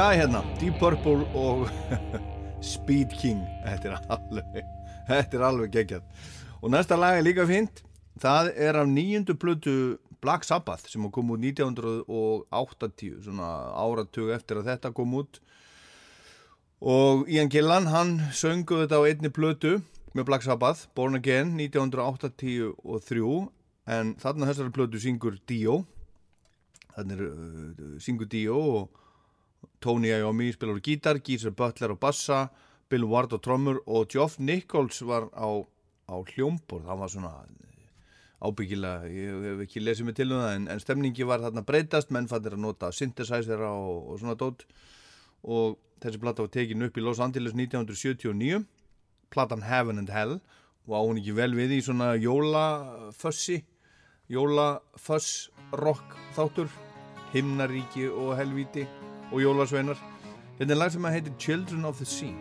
Já, 0.00 0.12
hérna, 0.16 0.40
Deep 0.56 0.78
Purple 0.78 1.26
og 1.36 1.68
Speed 2.72 3.10
King. 3.20 3.42
Þetta 3.66 3.90
er 3.90 3.96
alveg 4.14 5.40
alveg 5.44 5.72
geggjað. 5.74 6.06
Og 6.64 6.70
næsta 6.72 6.96
lag 6.96 7.18
er 7.18 7.26
líka 7.26 7.44
fínt. 7.44 7.82
Það 8.16 8.48
er 8.64 8.78
af 8.80 8.86
nýjundu 8.88 9.34
plötu 9.36 9.74
Black 10.24 10.48
Sabbath 10.48 10.88
sem 10.88 11.04
kom 11.12 11.34
út 11.34 11.44
1980 11.44 13.18
svona 13.26 13.50
áratug 13.76 14.32
eftir 14.32 14.62
að 14.62 14.70
þetta 14.70 14.92
kom 14.96 15.18
út. 15.20 15.42
Og 16.80 17.28
Ian 17.28 17.52
Gillan 17.52 17.90
hann 17.92 18.14
söngu 18.32 18.80
þetta 18.80 19.02
á 19.04 19.04
einni 19.04 19.28
plötu 19.28 19.82
með 20.16 20.30
Black 20.30 20.48
Sabbath, 20.48 20.88
Born 20.96 21.20
Again 21.20 21.52
1983 21.60 22.72
en 23.84 24.16
þarna 24.16 24.48
þessari 24.48 24.72
plötu 24.80 25.04
syngur 25.04 25.36
Dio. 25.44 25.82
Þannig 26.96 27.20
uh, 27.20 28.00
syngur 28.00 28.32
Dio 28.32 28.64
og 28.78 28.99
Tony 29.80 30.12
Iommi 30.12 30.50
spilar 30.52 30.76
á 30.76 30.82
gítar, 30.84 31.20
Geezer 31.24 31.54
Butler 31.56 31.94
á 31.94 31.96
bassa, 31.96 32.50
Bill 32.90 33.06
Ward 33.08 33.32
á 33.32 33.38
trommur 33.40 33.80
og 33.86 34.10
Geoff 34.12 34.38
Nichols 34.38 35.00
var 35.02 35.30
á, 35.32 35.48
á 36.04 36.16
hljómborð, 36.20 36.84
hann 36.84 37.00
var 37.00 37.08
svona 37.08 37.32
ábyggilega, 38.40 39.08
ég 39.08 39.44
hef 39.44 39.62
ekki 39.64 39.82
lesið 39.82 40.08
mig 40.08 40.16
til 40.16 40.32
um 40.32 40.40
það 40.40 40.54
en, 40.56 40.68
en 40.72 40.80
stemningi 40.80 41.26
var 41.28 41.42
þarna 41.44 41.64
breytast, 41.64 42.12
menn 42.12 42.28
fannir 42.28 42.56
að 42.56 42.64
nota 42.64 42.92
synthesizer 42.92 43.64
og, 43.68 44.12
og 44.12 44.20
svona 44.20 44.36
dót. 44.40 44.64
Og 45.44 45.76
þessi 46.00 46.20
platta 46.20 46.44
var 46.44 46.52
tekin 46.52 46.84
upp 46.84 46.96
í 46.96 47.04
Los 47.04 47.20
Angeles 47.20 47.56
1979, 47.56 48.64
platan 49.32 49.64
Heaven 49.64 50.00
and 50.00 50.12
Hell. 50.12 50.38
Og 50.88 50.96
á 50.96 51.00
hún 51.04 51.20
ekki 51.20 51.36
vel 51.36 51.52
við 51.56 51.76
í 51.76 51.82
svona 51.84 52.14
jólafössi, 52.20 53.60
jólafuss 54.32 55.50
rock 55.76 56.16
þáttur, 56.36 56.72
himnaríki 57.34 58.08
og 58.08 58.34
helvíti 58.40 58.88
og 59.30 59.42
jólasveinar. 59.42 59.98
Þetta 60.58 60.74
er 60.74 60.80
lag 60.80 60.92
sem 60.92 61.06
að 61.08 61.16
heitir 61.16 61.36
Children 61.38 61.84
of 61.88 61.98
the 61.98 62.08
Sea. 62.08 62.34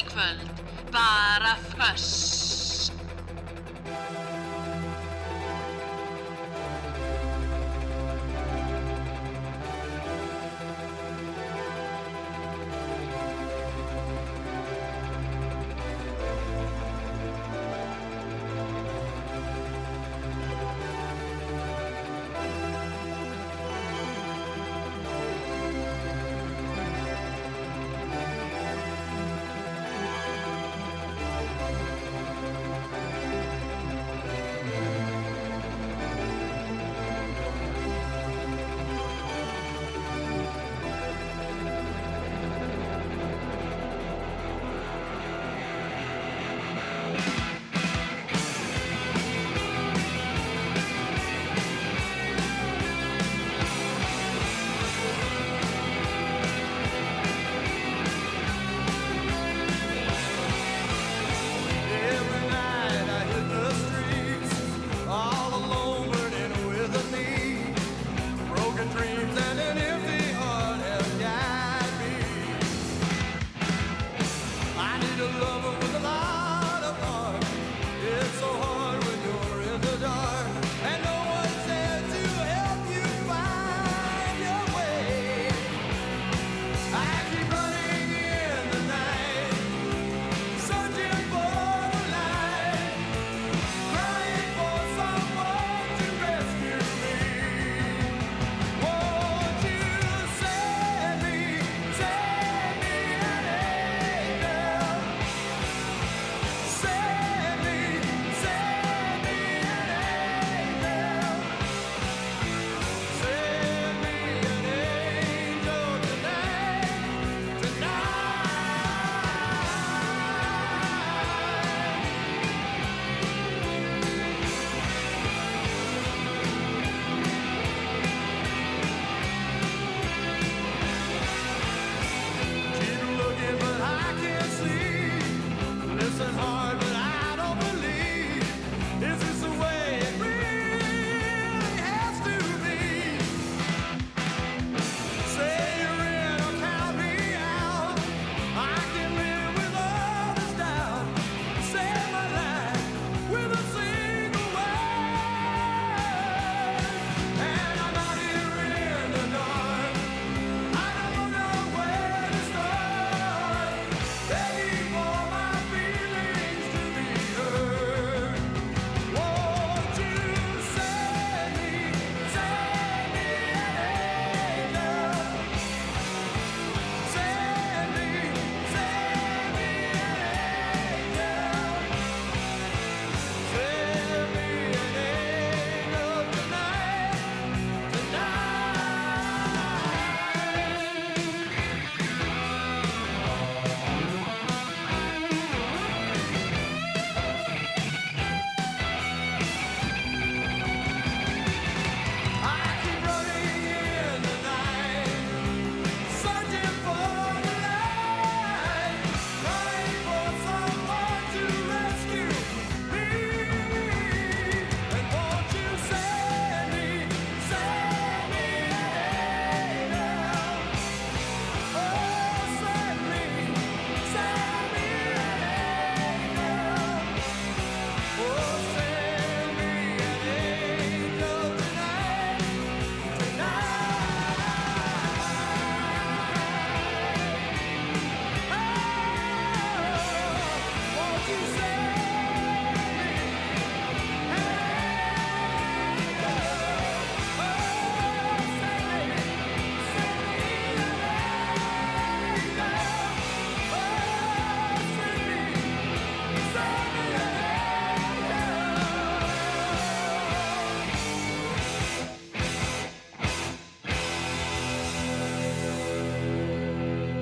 í 0.00 0.04
kvöld, 0.08 0.50
bara 0.92 1.56
föss. 1.76 2.19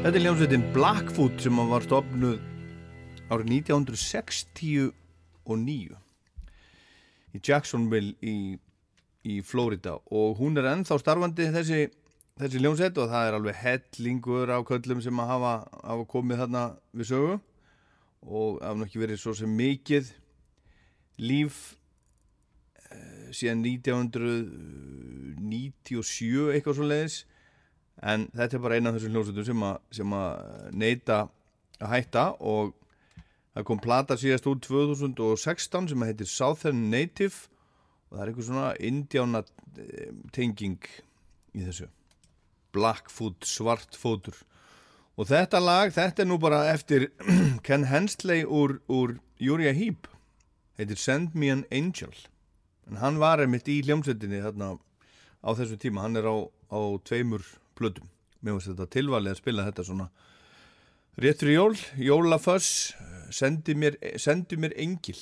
Þetta 0.09 0.23
er 0.23 0.25
hljómsveitin 0.25 0.63
Blackfoot 0.73 1.43
sem 1.45 1.59
var 1.69 1.85
stofnuð 1.85 2.39
árið 3.29 3.51
1969 3.59 4.89
í 7.37 7.39
Jacksonville 7.45 8.17
í, 8.25 8.57
í 9.29 9.45
Florida. 9.45 10.01
Og 10.09 10.41
hún 10.41 10.57
er 10.57 10.73
ennþá 10.73 10.97
starfandi 11.03 11.53
þessi, 11.53 11.93
þessi 12.41 12.57
hljómsveit 12.65 12.97
og 13.05 13.13
það 13.13 13.25
er 13.27 13.37
alveg 13.37 13.61
hellingur 13.61 14.49
á 14.49 14.65
köllum 14.73 15.05
sem 15.05 15.13
að 15.21 15.29
hafa, 15.35 15.69
hafa 15.77 16.09
komið 16.17 16.41
þarna 16.41 16.65
við 16.97 17.13
sögu. 17.13 17.37
Og 18.25 18.65
hafði 18.65 18.81
nokkið 18.87 19.05
verið 19.05 19.21
svo 19.27 19.37
sem 19.37 19.53
mikið 19.61 20.09
líf 21.21 21.77
eh, 22.89 23.29
síðan 23.29 23.61
1997 23.77 26.57
eitthvað 26.57 26.81
svo 26.81 26.89
leiðis 26.97 27.29
en 28.03 28.29
þetta 28.37 28.59
er 28.59 28.63
bara 28.63 28.79
eina 28.79 28.91
af 28.93 28.99
þessum 28.99 29.15
hljómsveitum 29.17 29.47
sem, 29.49 29.65
sem 29.99 30.15
að 30.15 30.73
neyta 30.79 31.19
að 31.79 31.93
hætta 31.93 32.25
og 32.39 32.75
það 33.55 33.69
kom 33.71 33.81
plata 33.83 34.19
síðast 34.19 34.47
úr 34.51 34.59
2016 34.63 35.93
sem 35.93 36.05
heitir 36.07 36.31
Southern 36.31 36.89
Native 36.93 37.49
og 38.09 38.17
það 38.17 38.23
er 38.23 38.31
eitthvað 38.31 38.49
svona 38.49 38.69
indjána 38.89 39.43
tenging 40.35 40.79
í 41.55 41.65
þessu. 41.65 41.89
Blackfoot, 42.75 43.47
Svartfotur 43.49 44.37
og 45.19 45.27
þetta 45.27 45.59
lag, 45.59 45.91
þetta 45.95 46.23
er 46.23 46.31
nú 46.31 46.39
bara 46.39 46.67
eftir 46.71 47.09
Ken 47.67 47.89
Hensley 47.91 48.45
úr, 48.45 48.79
úr 48.87 49.17
Júria 49.43 49.75
Hýb 49.75 50.07
heitir 50.79 50.99
Send 51.01 51.35
Me 51.35 51.51
An 51.51 51.65
Angel. 51.75 52.15
En 52.87 53.01
hann 53.03 53.19
var 53.19 53.43
einmitt 53.43 53.69
í 53.69 53.81
hljómsveitinni 53.83 54.39
þarna 54.45 54.77
á 55.43 55.51
þessum 55.59 55.81
tíma, 55.83 56.05
hann 56.07 56.19
er 56.21 56.29
á, 56.31 56.37
á 56.47 56.81
tveimur 57.03 57.43
plötum, 57.79 58.09
mér 58.43 58.57
finnst 58.57 58.73
þetta 58.73 58.91
tilvalið 58.97 59.35
að 59.35 59.41
spila 59.43 59.67
þetta 59.69 59.87
svona 59.87 60.09
rétt 61.19 61.43
fyrir 61.43 61.57
jól, 61.57 61.77
jólafoss 61.99 62.95
sendi 63.35 63.75
mér, 63.75 63.99
mér 64.57 64.75
engil. 64.79 65.19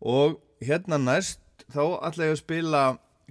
Og 0.00 0.38
hérna 0.64 0.98
næst 1.00 1.40
þá 1.72 1.82
ætla 2.08 2.30
ég 2.30 2.36
að 2.36 2.42
spila 2.42 2.82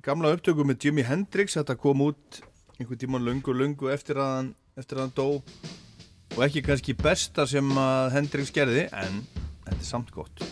gamla 0.06 0.34
upptöku 0.36 0.66
með 0.68 0.86
Jimi 0.86 1.06
Hendrix. 1.08 1.58
Þetta 1.58 1.78
kom 1.80 2.06
út 2.06 2.42
einhvern 2.78 3.02
tíma 3.02 3.22
lungu 3.22 3.56
lungu 3.56 3.92
eftir 3.94 4.22
að 4.22 4.34
hann, 4.36 4.54
eftir 4.80 5.00
að 5.00 5.08
hann 5.08 5.16
dó. 5.18 5.30
Og 6.38 6.46
ekki 6.46 6.64
kannski 6.64 6.96
besta 6.98 7.48
sem 7.50 7.72
að 7.82 8.14
Hendrix 8.16 8.54
gerði 8.56 8.88
en 8.94 9.24
þetta 9.66 9.80
er 9.80 9.88
samt 9.88 10.14
gott 10.16 10.46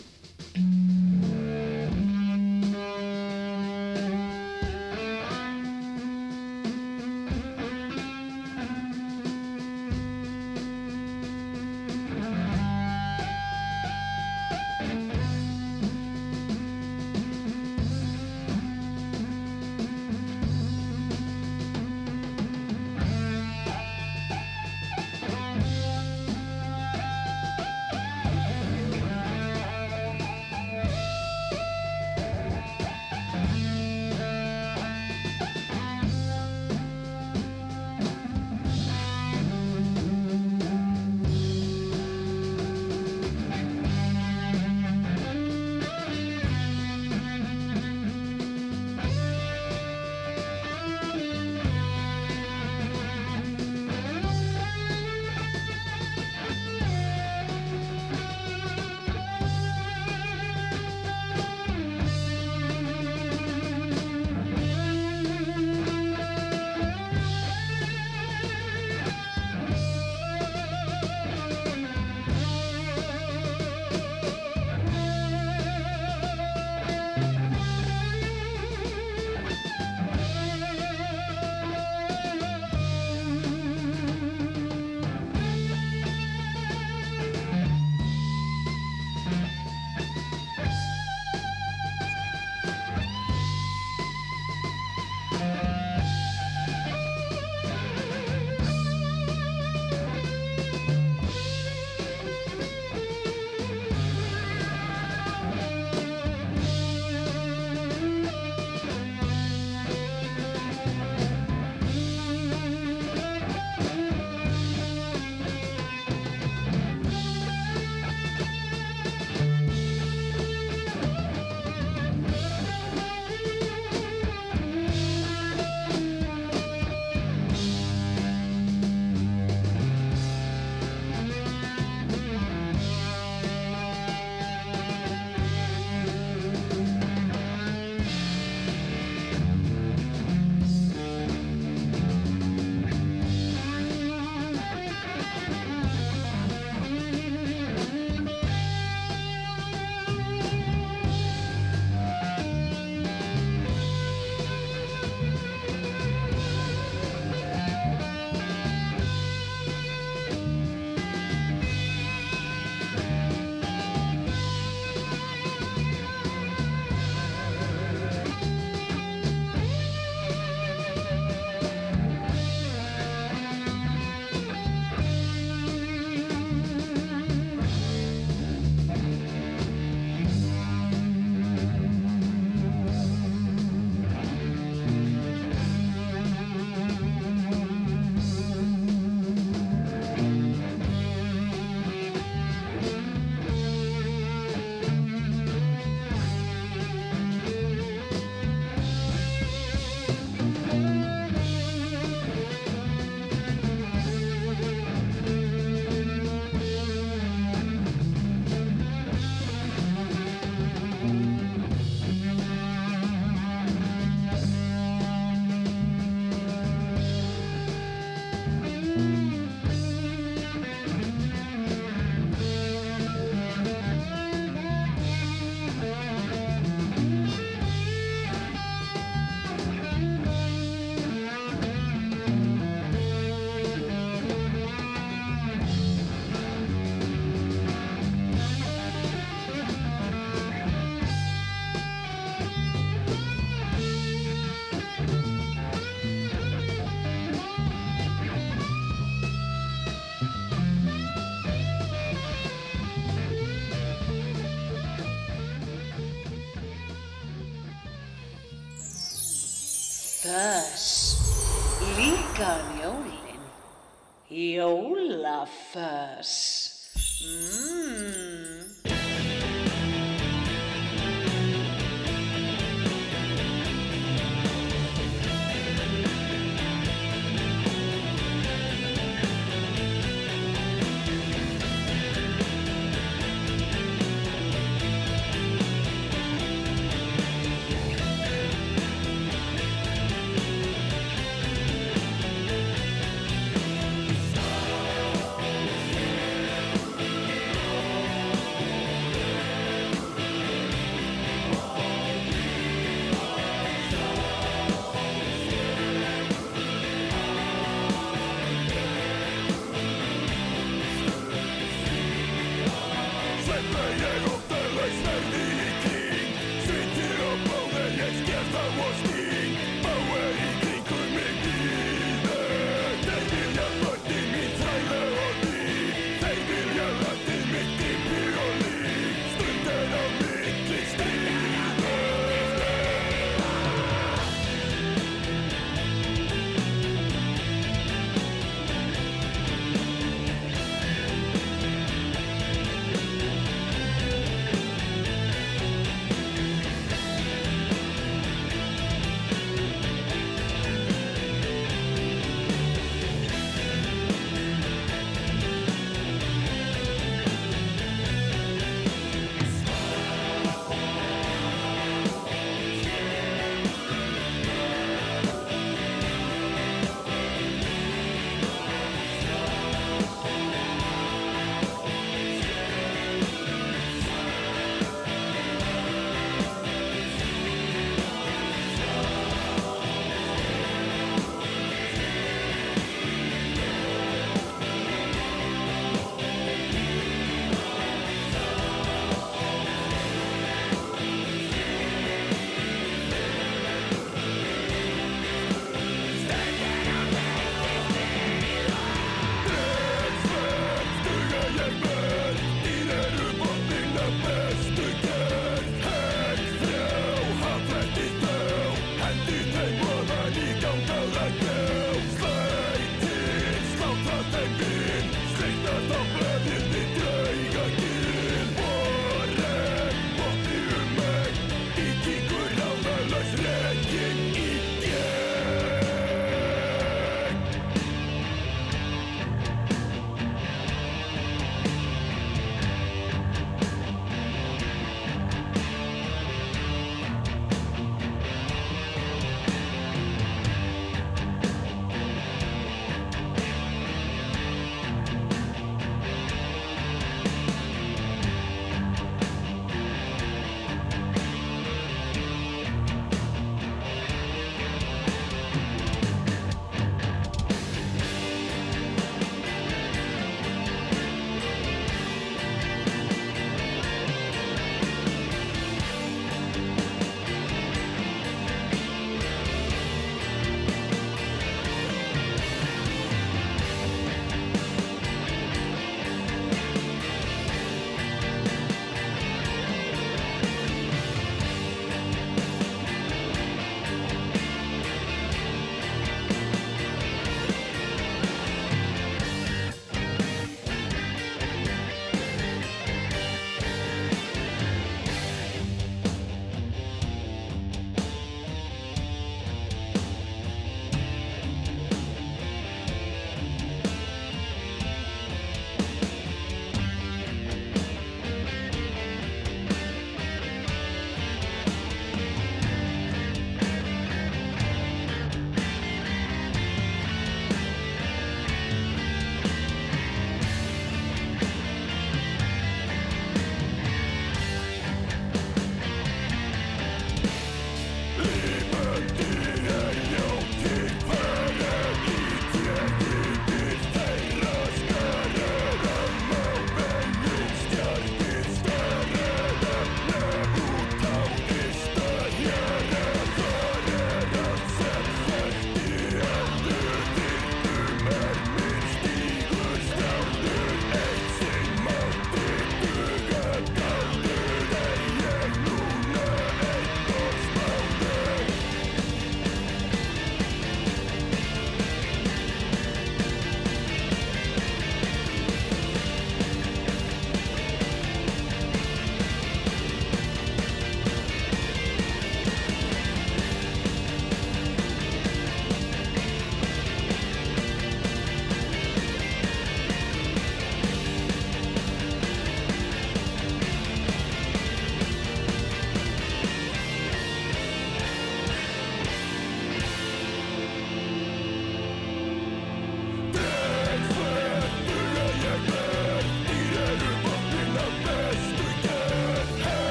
Jólaföss. 264.38 265.27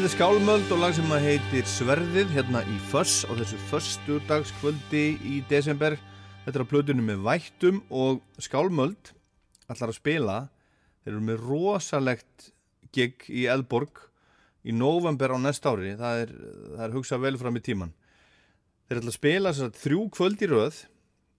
Þetta 0.00 0.08
er 0.08 0.16
skálmöld 0.16 0.70
og 0.72 0.78
lag 0.80 0.94
sem 0.96 1.10
að 1.12 1.24
heitir 1.26 1.66
Sverðið 1.68 2.30
hérna 2.32 2.62
í 2.72 2.76
Föss 2.88 3.18
á 3.28 3.36
þessu 3.36 3.58
föstudagskvöldi 3.68 5.02
í 5.28 5.40
desember. 5.50 5.98
Þetta 6.46 6.56
er 6.56 6.64
á 6.64 6.70
plötunum 6.70 7.10
með 7.10 7.26
vættum 7.26 7.82
og 7.92 8.22
skálmöld 8.40 9.10
allar 9.68 9.92
að 9.92 9.98
spila. 9.98 10.38
Þeir 11.04 11.12
eru 11.12 11.20
með 11.26 11.44
rosalegt 11.50 12.46
gig 12.96 13.28
í 13.28 13.44
Elborg 13.52 14.00
í 14.64 14.72
november 14.72 15.36
á 15.36 15.38
næst 15.44 15.68
ári. 15.68 15.92
Það 16.00 16.22
er, 16.22 16.32
það 16.78 16.86
er 16.86 16.96
hugsað 16.96 17.22
vel 17.26 17.36
fram 17.44 17.60
í 17.60 17.64
tíman. 17.68 17.92
Þeir 18.88 19.02
ætla 19.02 19.12
að 19.12 19.18
spila 19.18 19.54
þrjú 19.84 20.06
kvöld 20.16 20.48
í 20.48 20.52
röð 20.54 20.80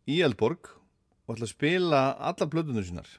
í 0.05 0.21
Elborg 0.21 0.69
og 1.25 1.33
ætla 1.33 1.49
að 1.49 1.55
spila 1.55 2.03
alla 2.29 2.51
plötunum 2.53 2.85
sínar. 2.85 3.09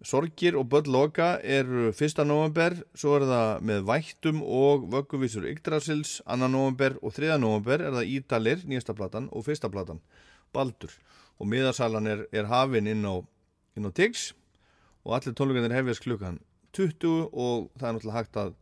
Sorgir 0.00 0.56
og 0.56 0.64
Böll 0.72 0.86
Loka 0.88 1.34
eru 1.44 1.90
1. 1.92 2.22
november, 2.24 2.72
svo 2.96 3.18
er 3.18 3.26
það 3.28 3.64
með 3.68 3.82
Vættum 3.84 4.38
og 4.40 4.86
Vögguvísur 4.88 5.44
Yggdrasils 5.50 6.22
2. 6.24 6.36
november 6.48 6.94
og 7.04 7.12
3. 7.12 7.34
november 7.36 7.82
er 7.84 7.92
það 7.92 8.12
Ídalir, 8.14 8.62
nýjasta 8.64 8.94
platan 8.96 9.26
og 9.28 9.44
fyrsta 9.44 9.68
platan, 9.68 10.00
Baldur. 10.56 10.94
Og 11.36 11.50
miðarsalan 11.52 12.08
er, 12.08 12.22
er 12.32 12.48
hafin 12.48 12.88
inn 12.88 13.04
á, 13.04 13.20
á 13.20 13.90
Tix 13.92 14.30
og 15.04 15.18
allir 15.18 15.36
tónleikandir 15.36 15.76
hefjast 15.76 16.04
klukkan 16.06 16.38
20 16.72 17.28
og 17.28 17.68
það 17.76 17.88
er 17.90 17.98
náttúrulega 17.98 18.22
hægt 18.22 18.38
að 18.40 18.54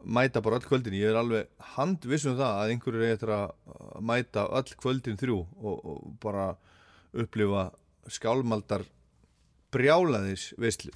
mæta 0.00 0.40
bara 0.40 0.62
öll 0.62 0.64
kvöldin. 0.64 0.96
Ég 0.96 1.12
er 1.12 1.18
alveg 1.20 1.50
handvissum 1.74 2.38
það 2.38 2.54
að 2.56 2.72
einhverju 2.72 3.04
er 3.04 3.12
eftir 3.18 3.34
að 3.36 4.00
mæta 4.00 4.46
öll 4.48 4.72
kvöldin 4.80 5.20
þrjú 5.20 5.42
og, 5.60 5.76
og 5.76 6.16
bara 6.24 6.54
upplifa 7.12 7.66
skálmaldar 8.08 8.88
brjálaðis 9.74 10.50
veistlu 10.60 10.92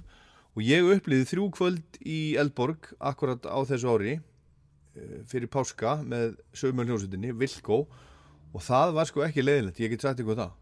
og 0.54 0.62
ég 0.62 0.86
upplýði 0.96 1.28
þrjú 1.32 1.46
kvöld 1.54 2.00
í 2.06 2.18
Eldborg 2.40 2.92
akkurat 3.02 3.46
á 3.46 3.58
þessu 3.66 3.94
ári 3.94 4.16
eh, 4.18 5.22
fyrir 5.30 5.50
páska 5.50 5.96
með 6.06 6.36
sögumjöl 6.54 6.92
hljómsveitinni, 6.92 7.34
Vilko. 7.34 7.84
Og 8.54 8.62
það 8.62 8.92
var 8.94 9.08
sko 9.10 9.24
ekki 9.26 9.42
leiðilegt, 9.42 9.80
ég 9.82 9.90
get 9.90 10.04
sagt 10.04 10.20
ykkur 10.22 10.38
það. 10.38 10.52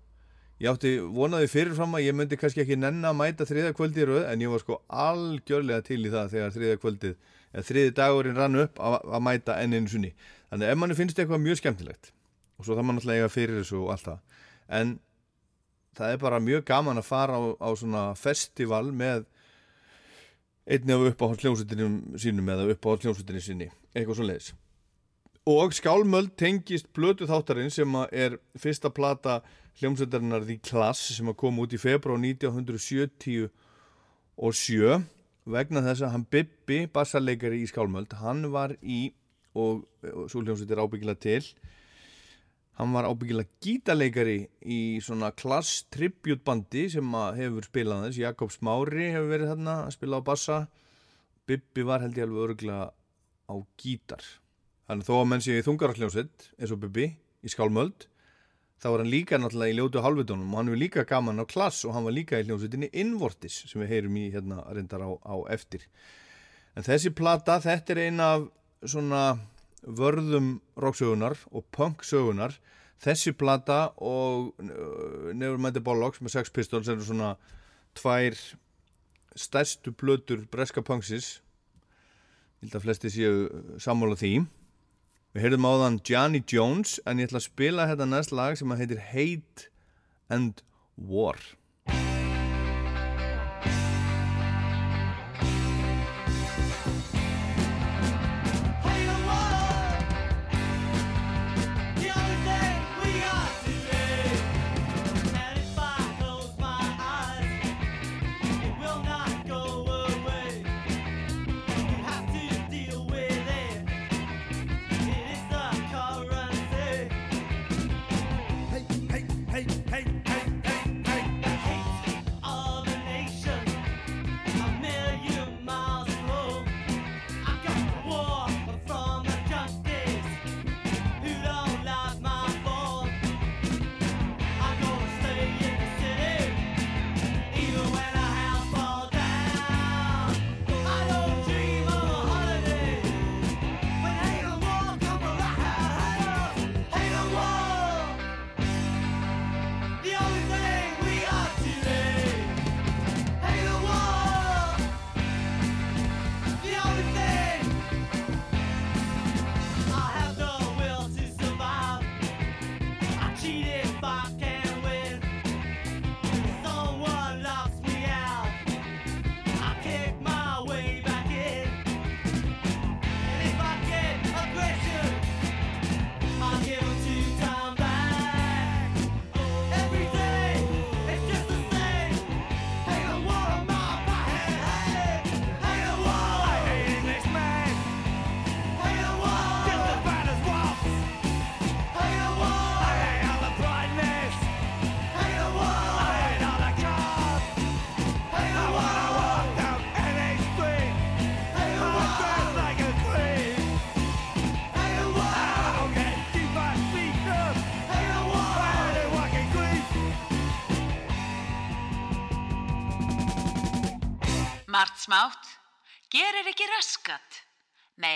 Ég 0.62 0.70
átti 0.70 0.92
vonaði 1.12 1.50
fyrirfram 1.52 1.96
að 1.98 2.06
ég 2.06 2.16
myndi 2.16 2.38
kannski 2.40 2.62
ekki 2.62 2.78
nenna 2.78 3.10
að 3.10 3.18
mæta 3.18 3.44
þriða 3.48 3.74
kvöldi 3.76 4.00
í 4.00 4.06
rauð 4.08 4.26
en 4.30 4.44
ég 4.44 4.52
var 4.52 4.62
sko 4.62 4.78
algjörlega 4.88 5.84
til 5.84 5.98
í 6.06 6.12
það 6.12 6.28
þegar 6.36 6.54
þriða 6.54 6.80
kvöldið, 6.84 7.16
eða 7.52 7.64
þriði 7.68 7.94
dagurinn 7.98 8.38
rann 8.38 8.60
upp 8.62 8.78
að, 8.80 8.98
að 9.02 9.24
mæta 9.26 9.56
enn 9.58 9.74
einu 9.74 9.90
sunni 9.90 10.12
þannig 10.52 10.70
ef 10.70 10.78
manni 10.78 10.98
finnst 11.00 11.18
eitthvað 11.18 11.42
mjög 11.42 11.58
skemmtilegt 11.58 12.12
og 12.60 12.68
svo 12.68 12.76
það 12.78 12.86
mann 12.88 13.00
alltaf 13.00 13.16
eiga 13.16 13.32
fyrir 13.32 13.58
þessu 13.58 13.80
og 13.80 13.90
allt 13.96 14.06
það 14.06 14.38
en 14.78 14.94
það 15.98 16.14
er 16.14 16.22
bara 16.22 16.40
mjög 16.42 16.64
gaman 16.68 17.00
að 17.00 17.08
fara 17.08 17.38
á, 17.38 17.42
á 17.60 17.68
svona 17.76 18.02
festival 18.18 18.88
með 18.92 19.26
einni 20.66 20.94
af 20.94 21.08
uppáhaldsljónsutinum 21.12 22.18
sínum 22.22 22.52
eða 22.54 22.68
uppáhaldsljónsutinni 22.74 23.42
sinni, 23.42 23.70
eitthvað 23.94 24.20
svo 24.20 24.28
leiðis 24.28 24.52
og 25.46 25.74
Skálmöld 25.74 26.36
tengist 26.38 26.92
blötu 26.94 27.26
þáttarinn 27.26 27.72
sem 27.72 27.96
er 28.14 28.36
fyrsta 28.58 28.92
plata 28.94 29.40
hljómsveitarinnar 29.80 30.44
The 30.46 30.60
Class 30.62 31.16
sem 31.16 31.30
að 31.32 31.40
koma 31.40 31.64
út 31.64 31.74
í 31.74 31.80
februar 31.82 32.20
1970 32.20 33.48
og 34.38 34.54
7 34.54 35.00
vegna 35.50 35.82
þess 35.82 36.04
að 36.06 36.14
hann 36.14 36.26
Bibbi, 36.30 36.84
bassarleikari 36.86 37.62
í 37.62 37.66
Skálmöld 37.66 38.14
hann 38.20 38.46
var 38.54 38.76
í 38.82 39.10
og, 39.58 39.82
og 40.06 40.30
svo 40.30 40.44
hljómsveit 40.44 40.70
er 40.70 40.84
ábyggilega 40.84 41.24
til 41.26 41.48
Hann 42.80 42.94
var 42.96 43.04
ábyggilega 43.04 43.50
gítarleikari 43.62 44.36
í 44.64 44.78
svona 45.04 45.28
klass 45.36 45.82
tribute 45.92 46.40
bandi 46.46 46.86
sem 46.92 47.16
hefur 47.36 47.66
spilað 47.68 48.06
þess. 48.06 48.20
Jakob 48.22 48.54
Smári 48.54 49.10
hefur 49.12 49.28
verið 49.34 49.52
þarna 49.52 49.74
að 49.82 49.96
spila 49.96 50.22
á 50.24 50.28
bassa. 50.28 50.60
Bibbi 51.46 51.84
var 51.84 52.00
held 52.04 52.16
ég 52.16 52.28
alveg 52.28 52.46
örgulega 52.46 52.86
á 53.52 53.54
gítar. 53.76 54.24
Þannig 54.88 55.08
þó 55.08 55.12
að 55.18 55.28
menn 55.30 55.44
sé 55.44 55.58
í 55.58 55.66
þungaralljónsett 55.66 56.48
eins 56.56 56.72
og 56.72 56.80
Bibbi 56.82 57.10
í 57.42 57.52
Skálmöld 57.52 58.08
þá 58.82 58.88
var 58.90 59.04
hann 59.04 59.12
líka 59.12 59.38
náttúrulega 59.38 59.72
í 59.72 59.76
ljótu 59.78 60.02
halvitónum 60.02 60.50
og 60.50 60.58
hann 60.58 60.72
var 60.72 60.80
líka 60.80 61.04
gaman 61.06 61.38
á 61.38 61.46
klass 61.46 61.84
og 61.86 61.94
hann 61.94 62.06
var 62.08 62.16
líka 62.16 62.40
í 62.40 62.46
hljónsettinni 62.48 62.88
Invortis 62.98 63.60
sem 63.70 63.82
við 63.84 63.92
heyrum 63.94 64.16
í 64.18 64.24
hérna 64.32 64.64
reyndar 64.74 65.04
á, 65.06 65.10
á 65.22 65.36
eftir. 65.54 65.84
En 66.74 66.86
þessi 66.86 67.12
plata 67.14 67.60
þetta 67.62 67.94
er 67.94 68.00
eina 68.08 68.28
af 68.38 68.48
svona 68.82 69.22
vörðum 69.82 70.56
rocksögunar 70.78 71.36
og 71.50 71.66
punksögunar 71.74 72.58
þessi 73.02 73.34
plata 73.34 73.92
og 73.98 74.52
uh, 74.62 75.30
Nevermind 75.34 75.74
the 75.76 75.82
Bollocks 75.82 76.22
með 76.22 76.36
Sex 76.36 76.52
Pistols 76.54 76.90
eru 76.92 77.02
svona 77.06 77.34
tvær 77.98 78.36
stærstu 79.38 79.94
blötur 79.98 80.44
breska 80.52 80.84
punksis 80.86 81.40
ég 82.62 82.68
held 82.68 82.78
að 82.78 82.84
flesti 82.84 83.10
séu 83.10 83.38
sammála 83.82 84.14
því. 84.20 84.44
Við 85.34 85.42
heyrðum 85.46 85.66
á 85.66 85.72
þann 85.80 85.96
Johnny 86.06 86.42
Jones 86.46 86.98
en 87.08 87.18
ég 87.18 87.26
ætla 87.26 87.40
að 87.40 87.48
spila 87.48 87.88
þetta 87.90 88.06
næst 88.06 88.34
lag 88.36 88.54
sem 88.58 88.74
heitir 88.78 89.00
Hate 89.10 89.66
and 90.30 90.62
War 90.94 91.40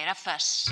meira 0.06 0.14
föss. 0.14 0.66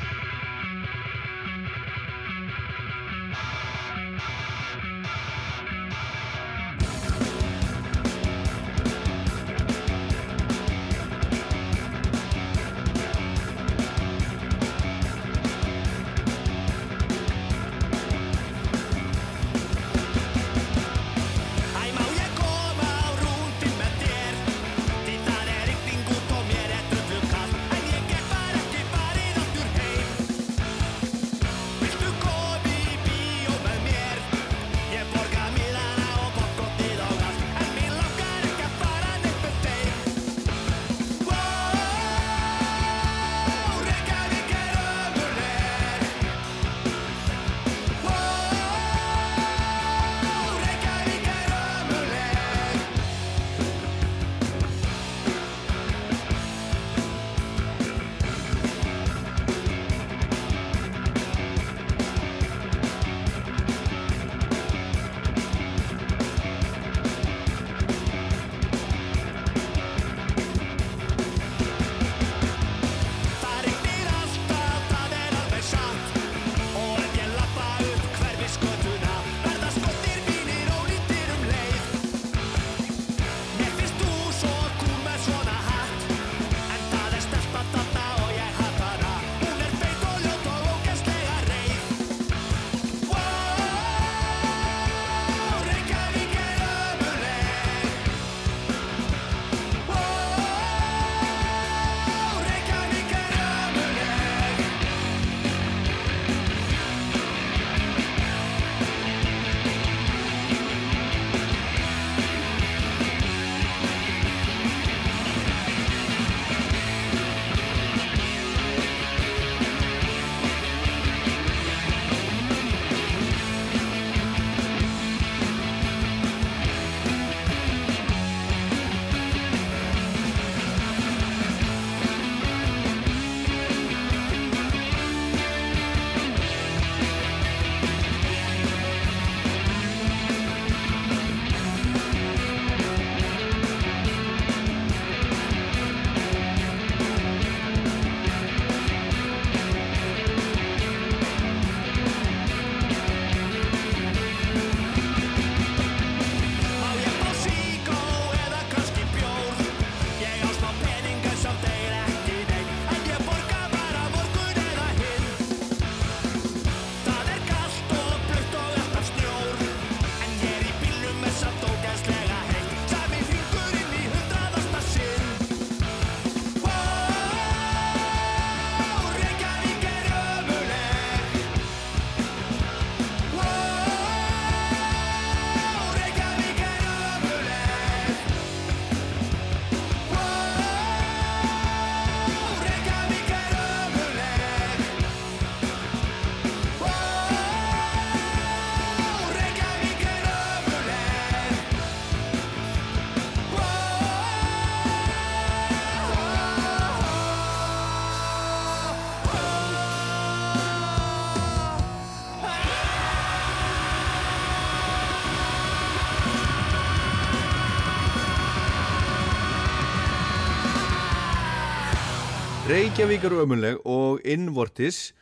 Reykjavík 222.85 223.23
er 223.25 223.33
ömuleg 223.33 223.77
og 223.89 224.19
Innvortis 224.29 225.15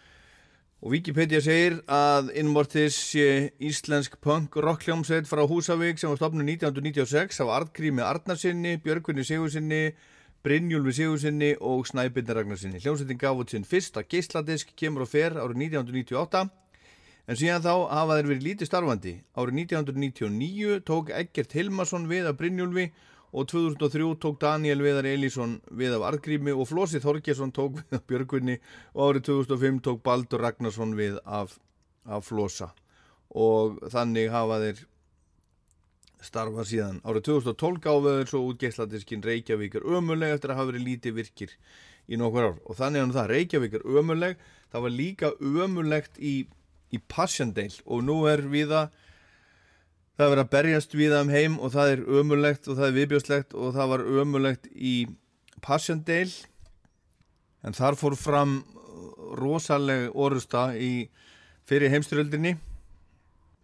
og 0.82 0.90
Wikipedia 0.90 1.38
segir 1.38 1.76
að 1.86 2.32
Innvortis 2.40 2.96
sé 3.12 3.26
íslensk 3.62 4.16
punk 4.18 4.56
rockljómsveit 4.58 5.28
frá 5.30 5.44
Húsavík 5.46 6.00
sem 6.00 6.10
var 6.10 6.18
stopnud 6.18 6.42
1996 6.42 7.38
af 7.44 7.52
Artgrími 7.60 8.02
Arnarsinni, 8.02 8.80
Björgvinni 8.82 9.22
Sigursinni, 9.22 9.92
Brynjúlfi 10.42 10.96
Sigursinni 10.96 11.52
og 11.60 11.86
Snæbindar 11.86 12.40
Ragnarsinni. 12.40 12.82
Hljómsveitin 12.82 13.22
gaf 13.22 13.44
út 13.44 13.54
sinn 13.54 13.68
fyrsta 13.68 14.02
geisladisk 14.02 14.74
kemur 14.74 15.06
á 15.06 15.08
fer 15.14 15.38
árið 15.38 15.62
1998 15.68 16.42
en 17.28 17.38
síðan 17.44 17.62
þá 17.62 17.74
hafa 17.94 18.18
þeir 18.18 18.32
verið 18.32 18.46
lítið 18.48 18.72
starfandi. 18.72 19.14
Árið 19.38 19.62
1999 19.68 20.82
tók 20.82 21.14
Eggert 21.14 21.54
Hilmarsson 21.54 22.10
við 22.10 22.26
af 22.26 22.42
Brynjúlfi 22.42 22.90
og 23.32 23.48
2003 23.48 24.12
tók 24.20 24.38
Daniel 24.40 24.82
Viðar 24.84 25.08
Elísson 25.08 25.56
við 25.72 25.96
af 25.96 26.04
Argrími 26.10 26.52
og 26.52 26.68
Flósi 26.68 27.00
Þorgesson 27.00 27.52
tók 27.56 27.78
við 27.78 27.96
af 27.96 28.06
Björgvinni 28.10 28.58
og 28.92 29.12
árið 29.12 29.26
2005 29.30 29.82
tók 29.86 30.02
Baldur 30.04 30.44
Ragnarsson 30.44 30.92
við 30.98 31.16
af, 31.24 31.56
af 32.04 32.26
Flosa 32.28 32.72
og 33.32 33.78
þannig 33.92 34.28
hafa 34.32 34.58
þeir 34.60 34.82
starfað 36.22 36.68
síðan. 36.70 37.00
Árið 37.02 37.24
2012 37.30 37.80
gáðu 37.82 38.16
þeir 38.18 38.28
svo 38.30 38.42
út 38.46 38.60
geisladiskinn 38.60 39.24
Reykjavík 39.26 39.78
er 39.80 39.86
ömuleg 39.96 40.36
eftir 40.36 40.52
að 40.52 40.60
hafa 40.60 40.70
verið 40.70 40.86
lítið 40.90 41.16
virkir 41.18 41.54
í 42.06 42.18
nokkur 42.20 42.50
ár 42.50 42.58
og 42.66 42.78
þannig 42.78 43.08
nú 43.08 43.16
það, 43.16 43.30
Reykjavík 43.32 43.78
er 43.78 43.86
ömuleg 43.88 44.44
það 44.72 44.84
var 44.84 44.94
líka 44.98 45.32
ömulegt 45.40 46.20
í, 46.20 46.34
í 46.92 47.00
Passendale 47.08 47.82
og 47.86 48.04
nú 48.06 48.22
er 48.30 48.44
við 48.52 48.76
það 50.16 50.22
það 50.22 50.26
er 50.26 50.32
verið 50.32 50.44
að 50.44 50.52
berjast 50.52 50.94
við 50.94 51.12
það 51.14 51.24
um 51.24 51.32
heim 51.32 51.58
og 51.58 51.72
það 51.72 51.92
er 51.92 52.02
ömulegt 52.20 52.68
og 52.68 52.78
það 52.78 52.88
er 52.88 52.96
viðbjóðslegt 52.98 53.54
og 53.56 53.74
það 53.76 53.92
var 53.92 54.06
ömulegt 54.22 54.68
í 54.72 54.94
Passendale 55.62 56.48
en 57.62 57.76
þar 57.76 57.96
fór 57.98 58.16
fram 58.18 58.56
rosaleg 59.38 60.10
orusta 60.12 60.72
í 60.76 60.92
fyrir 61.68 61.92
heimstyröldinni 61.94 62.56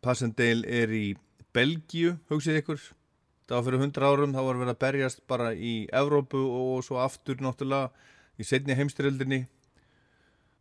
Passendale 0.02 0.62
er 0.70 0.92
í 0.94 1.16
Belgíu, 1.56 2.14
hugsið 2.30 2.60
ykkur. 2.60 2.80
Það 3.48 3.56
var 3.56 3.64
fyrir 3.66 3.80
100 3.82 4.04
árum, 4.06 4.34
þá 4.36 4.42
var 4.44 4.58
verið 4.60 4.72
að 4.74 4.80
berjast 4.84 5.22
bara 5.26 5.48
í 5.56 5.72
Evrópu 5.96 6.38
og 6.38 6.84
svo 6.86 7.00
aftur 7.02 7.40
náttúrulega 7.42 7.88
í 8.38 8.46
setni 8.46 8.76
heimstyröldinni 8.78 9.40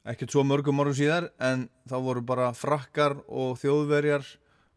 ekkert 0.07 0.31
svo 0.31 0.43
mörgum 0.47 0.79
árum 0.79 0.95
síðar 0.95 1.29
en 1.43 1.67
þá 1.89 1.97
voru 2.01 2.23
bara 2.25 2.53
frakkar 2.55 3.17
og 3.27 3.57
þjóðverjar 3.61 4.25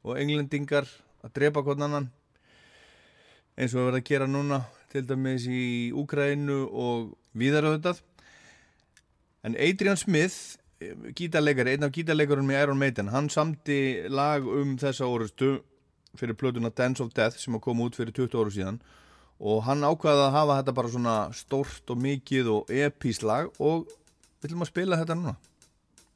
og 0.05 0.21
englendingar 0.21 0.89
að 1.25 1.35
drepa 1.37 1.63
hvern 1.65 1.87
annan 1.87 2.11
eins 3.57 3.75
og 3.75 3.81
við 3.81 3.87
verðum 3.87 4.01
að 4.01 4.09
gera 4.11 4.29
núna 4.31 4.61
til 4.93 5.05
dæmis 5.07 5.47
í 5.51 5.65
Úkraínu 5.97 6.61
og 6.71 7.11
viðaröðutað 7.37 8.01
en 9.47 9.57
Adrian 9.57 9.99
Smith 10.01 10.61
gítarleikari, 11.17 11.75
einn 11.77 11.85
af 11.85 11.93
gítarleikarunum 11.93 12.55
í 12.55 12.61
Iron 12.61 12.81
Maiden 12.81 13.11
hann 13.13 13.29
samti 13.33 14.09
lag 14.09 14.47
um 14.47 14.79
þessa 14.81 15.09
orustu 15.09 15.59
fyrir 16.17 16.35
plötuna 16.35 16.71
Dance 16.71 17.03
of 17.03 17.13
Death 17.15 17.39
sem 17.39 17.55
að 17.55 17.65
koma 17.67 17.87
út 17.87 17.99
fyrir 17.99 18.15
20 18.17 18.41
áru 18.41 18.55
síðan. 18.55 18.81
Og 19.41 19.65
hann 19.65 19.87
ákvaði 19.87 20.27
að 20.27 20.37
hafa 20.37 20.59
þetta 20.61 20.77
bara 20.77 20.93
svona 20.93 21.17
stórt 21.37 21.93
og 21.93 22.01
mikið 22.05 22.53
og 22.57 22.73
epís 22.83 23.23
lag 23.25 23.49
og 23.59 23.89
við 23.89 24.51
ætlum 24.51 24.67
að 24.67 24.73
spila 24.75 25.01
þetta 25.01 25.21
núna. 25.21 25.37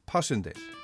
Passendale 0.05 0.74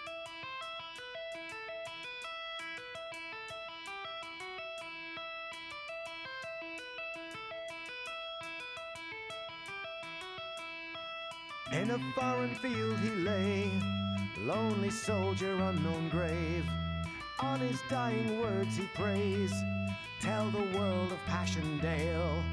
foreign 12.22 12.54
field 12.54 13.00
he 13.00 13.10
lay, 13.10 13.72
lonely 14.42 14.92
soldier, 14.92 15.56
unknown 15.56 16.08
grave. 16.10 16.64
On 17.40 17.60
his 17.60 17.82
dying 17.90 18.40
words 18.40 18.78
he 18.78 18.86
prays, 18.94 19.52
tell 20.20 20.48
the 20.52 20.78
world 20.78 21.12
of 21.12 21.18
Passchendaele. 21.26 22.44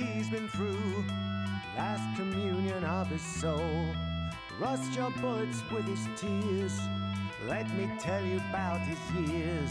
He's 0.00 0.30
been 0.30 0.48
through, 0.48 1.04
last 1.76 2.16
communion 2.16 2.84
of 2.84 3.08
his 3.08 3.22
soul. 3.22 3.86
Rust 4.58 4.94
your 4.94 5.10
bullets 5.20 5.62
with 5.70 5.86
his 5.86 6.06
tears. 6.16 6.78
Let 7.46 7.72
me 7.74 7.90
tell 7.98 8.24
you 8.24 8.36
about 8.50 8.80
his 8.80 9.30
years. 9.30 9.70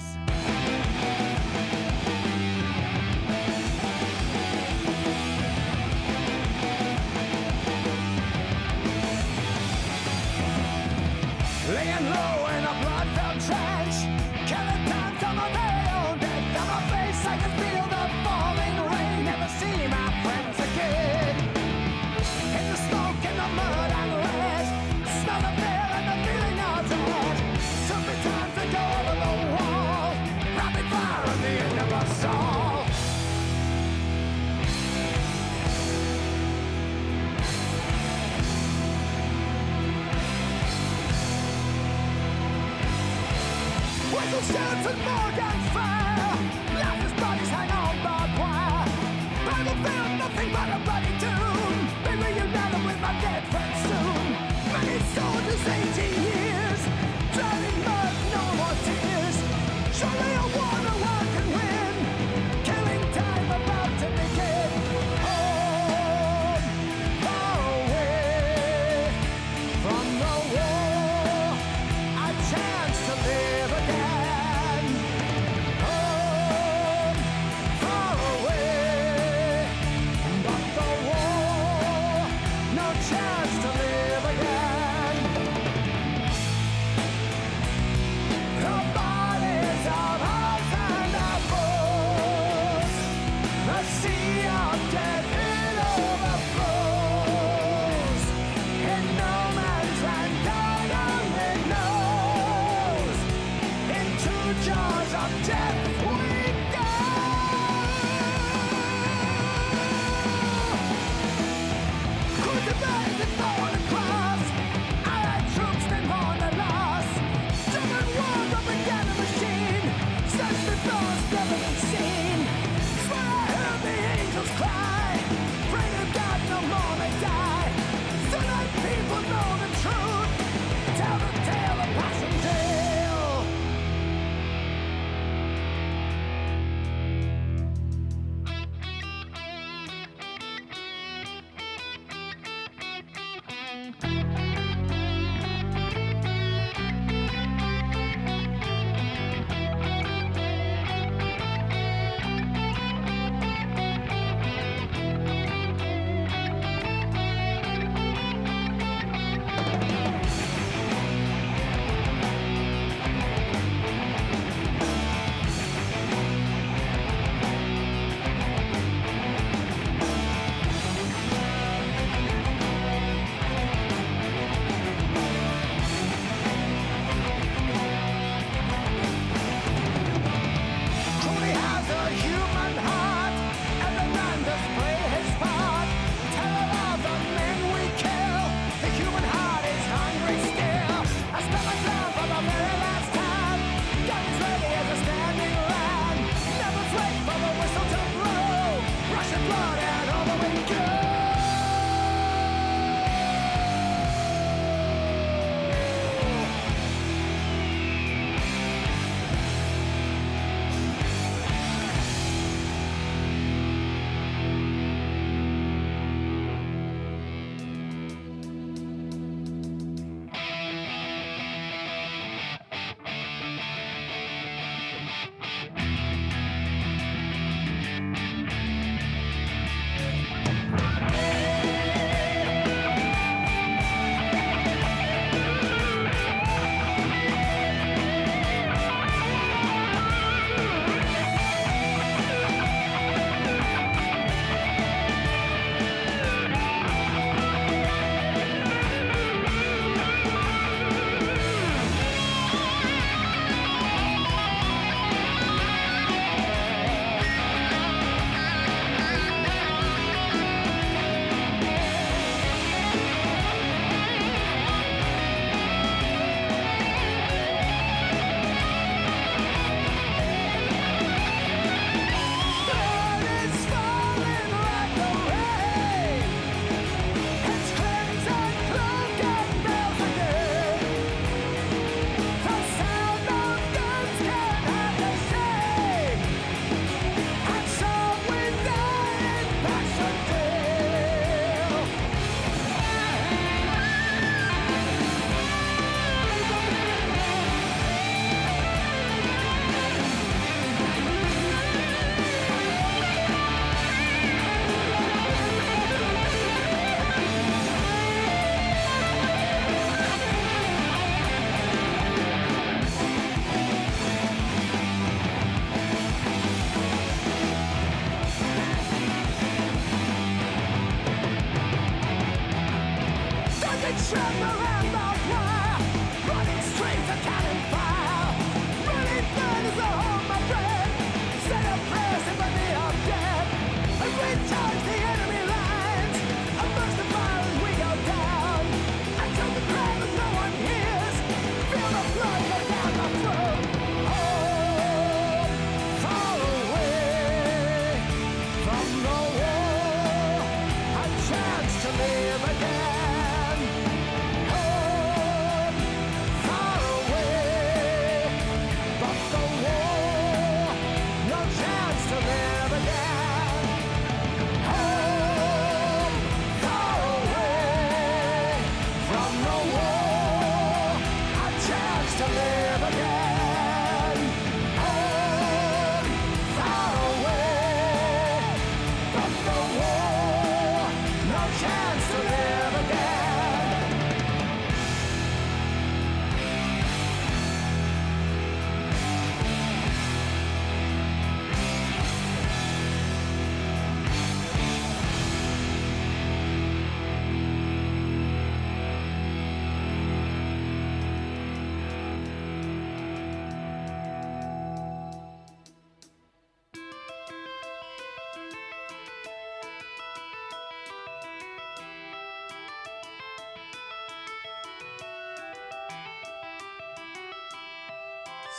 Shouts 44.52 45.09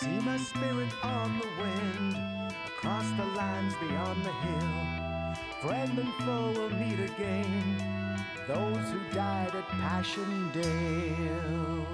See 0.01 0.19
my 0.21 0.39
spirit 0.39 0.89
on 1.03 1.39
the 1.39 1.47
wind, 1.63 2.17
across 2.67 3.05
the 3.19 3.27
lands 3.37 3.75
beyond 3.87 4.25
the 4.25 4.33
hill. 4.33 5.35
Friend 5.61 5.99
and 5.99 6.15
foe 6.25 6.53
will 6.57 6.71
meet 6.71 7.01
again, 7.01 7.77
those 8.49 8.91
who 8.93 9.01
died 9.15 9.55
at 9.55 9.69
Passchendaele. 9.69 11.87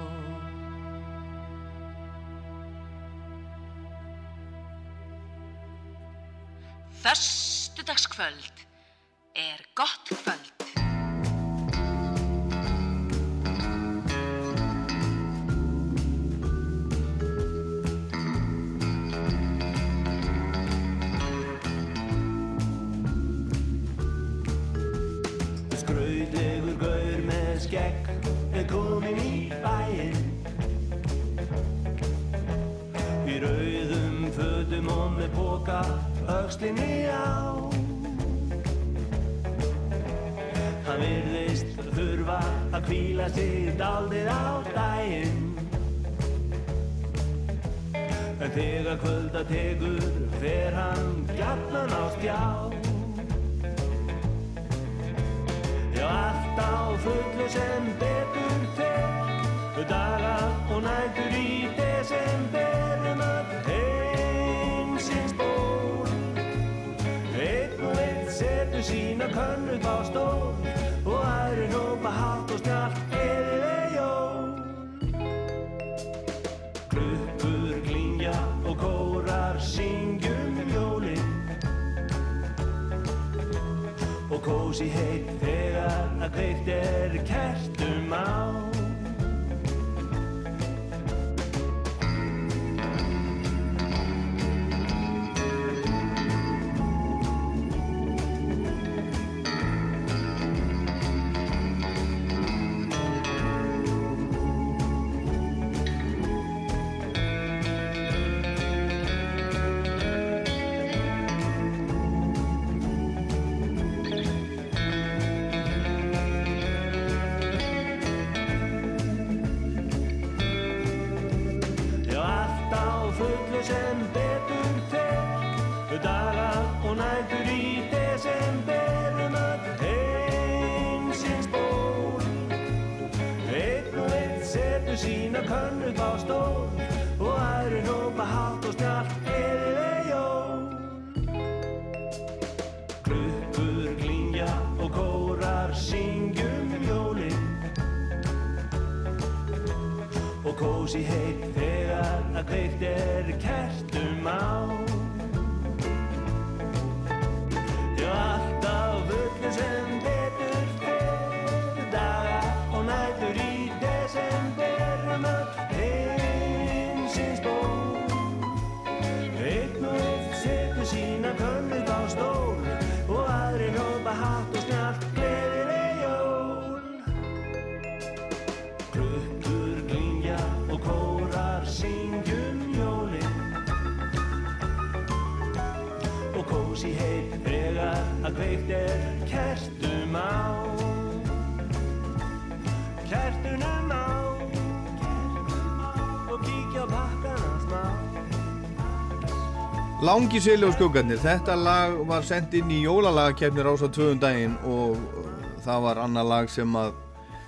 Langi 200.06 200.38
sili 200.38 200.62
og 200.62 200.70
skuggarnir, 200.76 201.18
þetta 201.18 201.56
lag 201.58 201.94
var 202.06 202.22
sendt 202.22 202.52
inn 202.54 202.68
í 202.70 202.76
jólalagakefni 202.84 203.64
Rása 203.66 203.88
2 203.90 204.04
um 204.12 204.20
daginn 204.22 204.52
og 204.68 204.92
uh, 204.94 205.32
það 205.64 205.80
var 205.82 205.98
annar 205.98 206.28
lag 206.30 206.50
sem 206.52 206.76
að, 206.78 206.92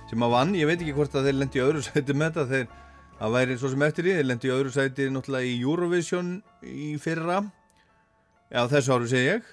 sem 0.09 0.25
að 0.25 0.33
vann, 0.33 0.51
ég 0.59 0.67
veit 0.67 0.81
ekki 0.81 0.95
hvort 0.97 1.15
að 1.15 1.29
þeir 1.29 1.37
lendi 1.37 1.61
í 1.61 1.63
öðru 1.63 1.83
sæti 1.85 2.17
með 2.17 2.41
þetta, 2.41 2.45
þeir, 2.49 2.91
það 3.21 3.37
væri 3.37 3.57
svo 3.61 3.71
sem 3.71 3.85
eftir 3.87 4.07
því, 4.09 4.17
þeir 4.17 4.27
lendi 4.27 4.49
í 4.49 4.53
öðru 4.57 4.73
sæti 4.75 5.07
náttúrulega 5.15 5.47
í 5.47 5.55
Eurovision 5.61 6.35
í 6.67 6.89
fyrra, 6.99 7.39
já 8.51 8.61
þessu 8.75 8.97
áru 8.97 9.09
segi 9.13 9.29
ég. 9.29 9.49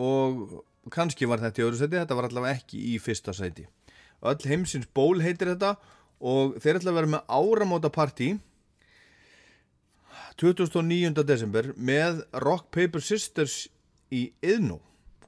Og 0.00 0.90
kannski 0.90 1.30
var 1.30 1.44
þetta 1.44 1.62
í 1.62 1.68
öðru 1.68 1.82
sæti, 1.84 2.00
þetta 2.00 2.18
var 2.18 2.30
allavega 2.32 2.58
ekki 2.58 2.82
í 2.96 2.98
fyrsta 3.04 3.36
sæti. 3.36 3.68
Öll 4.26 4.50
heimsins 4.50 4.90
ból 4.90 5.22
heitir 5.22 5.54
þetta 5.54 5.76
og 6.18 6.58
þeir 6.58 6.80
ætla 6.80 6.96
að 6.96 6.98
vera 6.98 7.14
með 7.14 7.36
áramóta 7.38 7.94
partí 7.94 8.32
29. 10.40 11.20
desember 11.28 11.66
með 11.76 12.22
Rock 12.40 12.70
Paper 12.72 13.02
Sisters 13.04 13.66
í 14.08 14.30
Iðnó. 14.40 14.78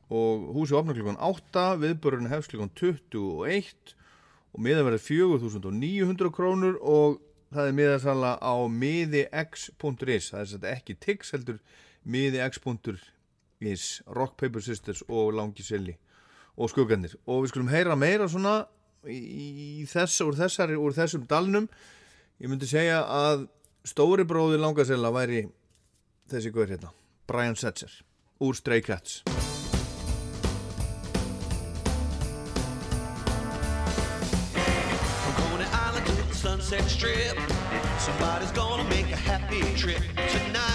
Og 0.09 0.47
húsi 0.57 0.73
opna 0.77 0.95
klukkan 0.97 1.19
8 1.21 1.65
viðbörun 1.83 2.31
hefst 2.33 2.53
klukkan 2.53 2.73
21 2.79 3.93
og 4.53 4.65
miða 4.65 4.87
verið 4.87 5.05
4900 5.05 6.33
krónur 6.33 6.81
og 6.81 7.21
það 7.53 7.69
er 7.69 7.77
miðasala 7.77 8.33
á 8.41 8.55
miðix.is 8.73 10.33
það 10.33 10.41
er 10.41 10.51
þetta 10.55 10.73
ekki 10.73 10.99
tix 11.05 11.37
heldur 11.37 11.61
miðix.is 12.09 13.87
Rock 14.17 14.39
Paper 14.41 14.65
Sisters 14.65 15.05
og 15.13 15.37
Langi 15.37 15.65
Silli 15.65 15.99
og 16.57 16.73
skuggarnir. 16.73 17.19
Og 17.29 17.45
við 17.45 17.53
skulum 17.53 17.73
heyra 17.73 18.01
meira 18.01 18.33
svona 18.33 18.63
í 19.05 19.85
þess, 19.93 20.23
úr, 20.25 20.41
þessari, 20.41 20.81
úr 20.81 20.97
þessum 20.97 21.29
dalnum. 21.29 21.69
Ég 22.41 22.49
myndi 22.49 22.69
segja 22.69 23.05
að 23.05 23.51
stóri 23.85 24.25
bróði 24.29 24.61
Langasella 24.63 25.11
væri 25.15 25.45
þessi 26.31 26.53
guður 26.55 26.75
hérna 26.77 26.93
Brian 27.29 27.57
Setzer 27.59 27.93
úr 28.43 28.57
Stray 28.59 28.83
Cats. 28.83 29.23
Somebody's 38.03 38.51
gonna 38.51 38.83
make 38.89 39.13
a 39.13 39.17
happy 39.17 39.61
trip 39.77 40.03
tonight 40.17 40.72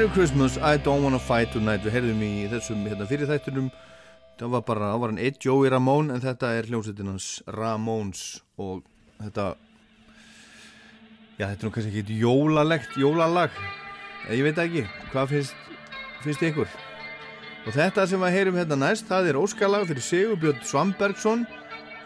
Merry 0.00 0.12
Christmas, 0.14 0.56
I 0.56 0.78
don't 0.78 1.02
wanna 1.02 1.18
fight 1.18 1.52
tonight. 1.52 1.82
Við 1.84 1.92
heyrðum 1.92 2.20
í 2.24 2.28
þessum 2.48 2.86
hérna, 2.88 3.04
fyrirþættunum 3.04 3.66
Það 4.40 4.54
var 4.54 4.62
bara, 4.64 4.86
það 4.94 5.02
var 5.02 5.12
hann 5.12 5.20
eitt 5.20 5.44
Joey 5.44 5.68
Ramón 5.68 6.08
En 6.14 6.22
þetta 6.22 6.54
er 6.56 6.70
hljómsveitin 6.70 7.10
hans 7.10 7.26
Ramóns 7.52 8.22
Og 8.56 8.80
þetta 9.18 9.44
Já, 11.36 11.50
þetta 11.50 11.52
er 11.52 11.66
nú 11.66 11.72
kannski 11.74 12.00
ekki 12.00 12.16
jólalegt 12.22 12.96
Jólalag, 12.96 13.60
eh, 14.30 14.38
ég 14.38 14.48
veit 14.48 14.64
ekki. 14.64 14.86
Hvað 15.12 15.36
finnst, 15.36 15.70
finnst 16.24 16.48
ykkur? 16.48 16.80
Og 17.66 17.76
þetta 17.76 18.08
sem 18.08 18.24
við 18.24 18.36
heyrum 18.38 18.60
hérna 18.62 18.80
næst 18.86 19.12
Það 19.12 19.34
er 19.34 19.42
óskalag 19.44 19.88
fyrir 19.92 20.08
Sigur 20.08 20.40
Björn 20.40 20.64
Svambergsson 20.64 21.44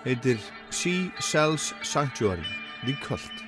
Heitir 0.02 0.42
Sea 0.74 1.12
Cells 1.22 1.70
Sanctuary. 1.86 2.42
The 2.82 2.98
Cult 3.06 3.43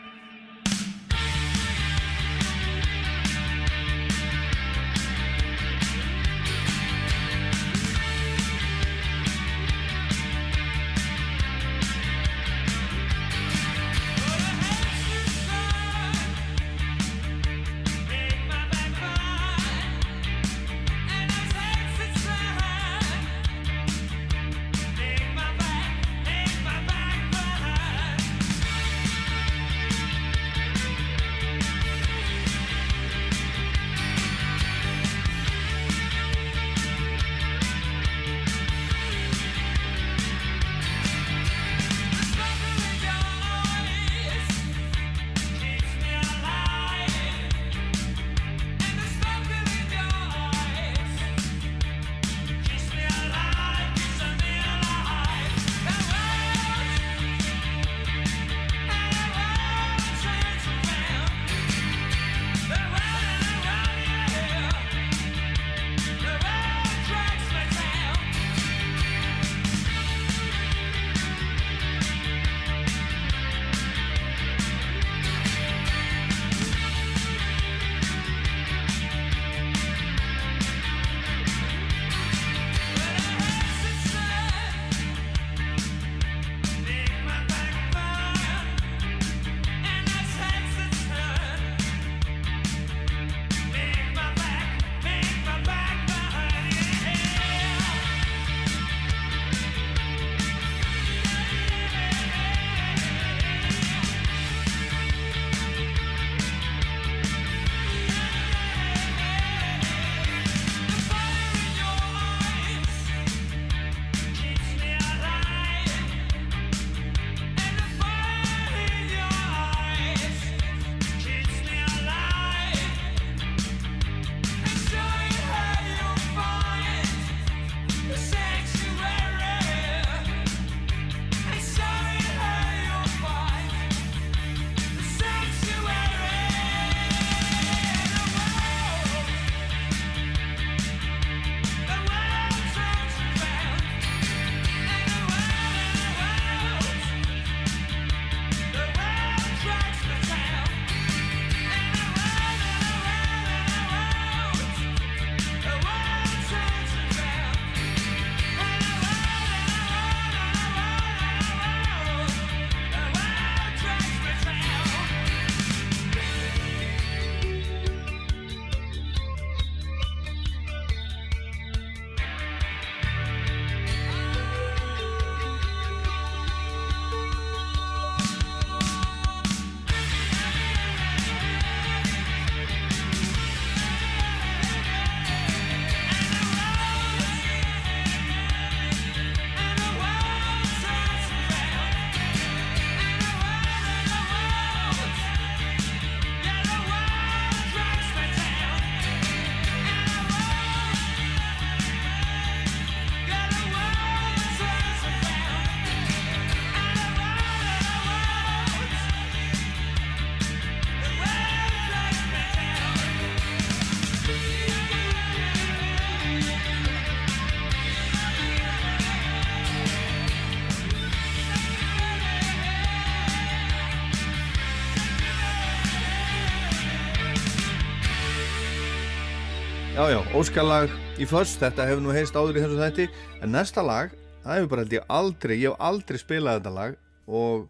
já, 230.12 230.20
óskalag 230.38 230.92
í 231.18 231.26
först, 231.26 231.56
þetta 231.58 231.86
hefur 231.88 232.02
nú 232.04 232.12
heist 232.14 232.36
áður 232.36 232.60
í 232.60 232.62
þessu 232.62 232.76
þætti 232.78 233.06
en 233.42 233.50
næsta 233.50 233.82
lag, 233.82 234.12
það 234.44 234.58
hefur 234.58 234.68
bara 234.70 234.84
held 234.84 234.94
ég 234.94 235.08
aldrei, 235.16 235.54
ég 235.56 235.72
hef 235.72 235.82
aldrei 235.88 236.18
spilað 236.20 236.60
þetta 236.60 236.72
lag 236.76 236.94
og 237.26 237.64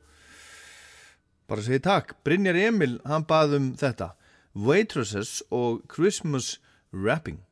bara 1.48 1.64
segi 1.64 1.80
takk, 1.86 2.12
Brynjar 2.26 2.58
Emil 2.66 2.98
hann 3.08 3.24
baðum 3.30 3.70
þetta. 3.80 4.10
Waitresses 4.52 5.38
og 5.48 5.86
Christmas 5.88 6.58
Wrapping. 6.92 7.45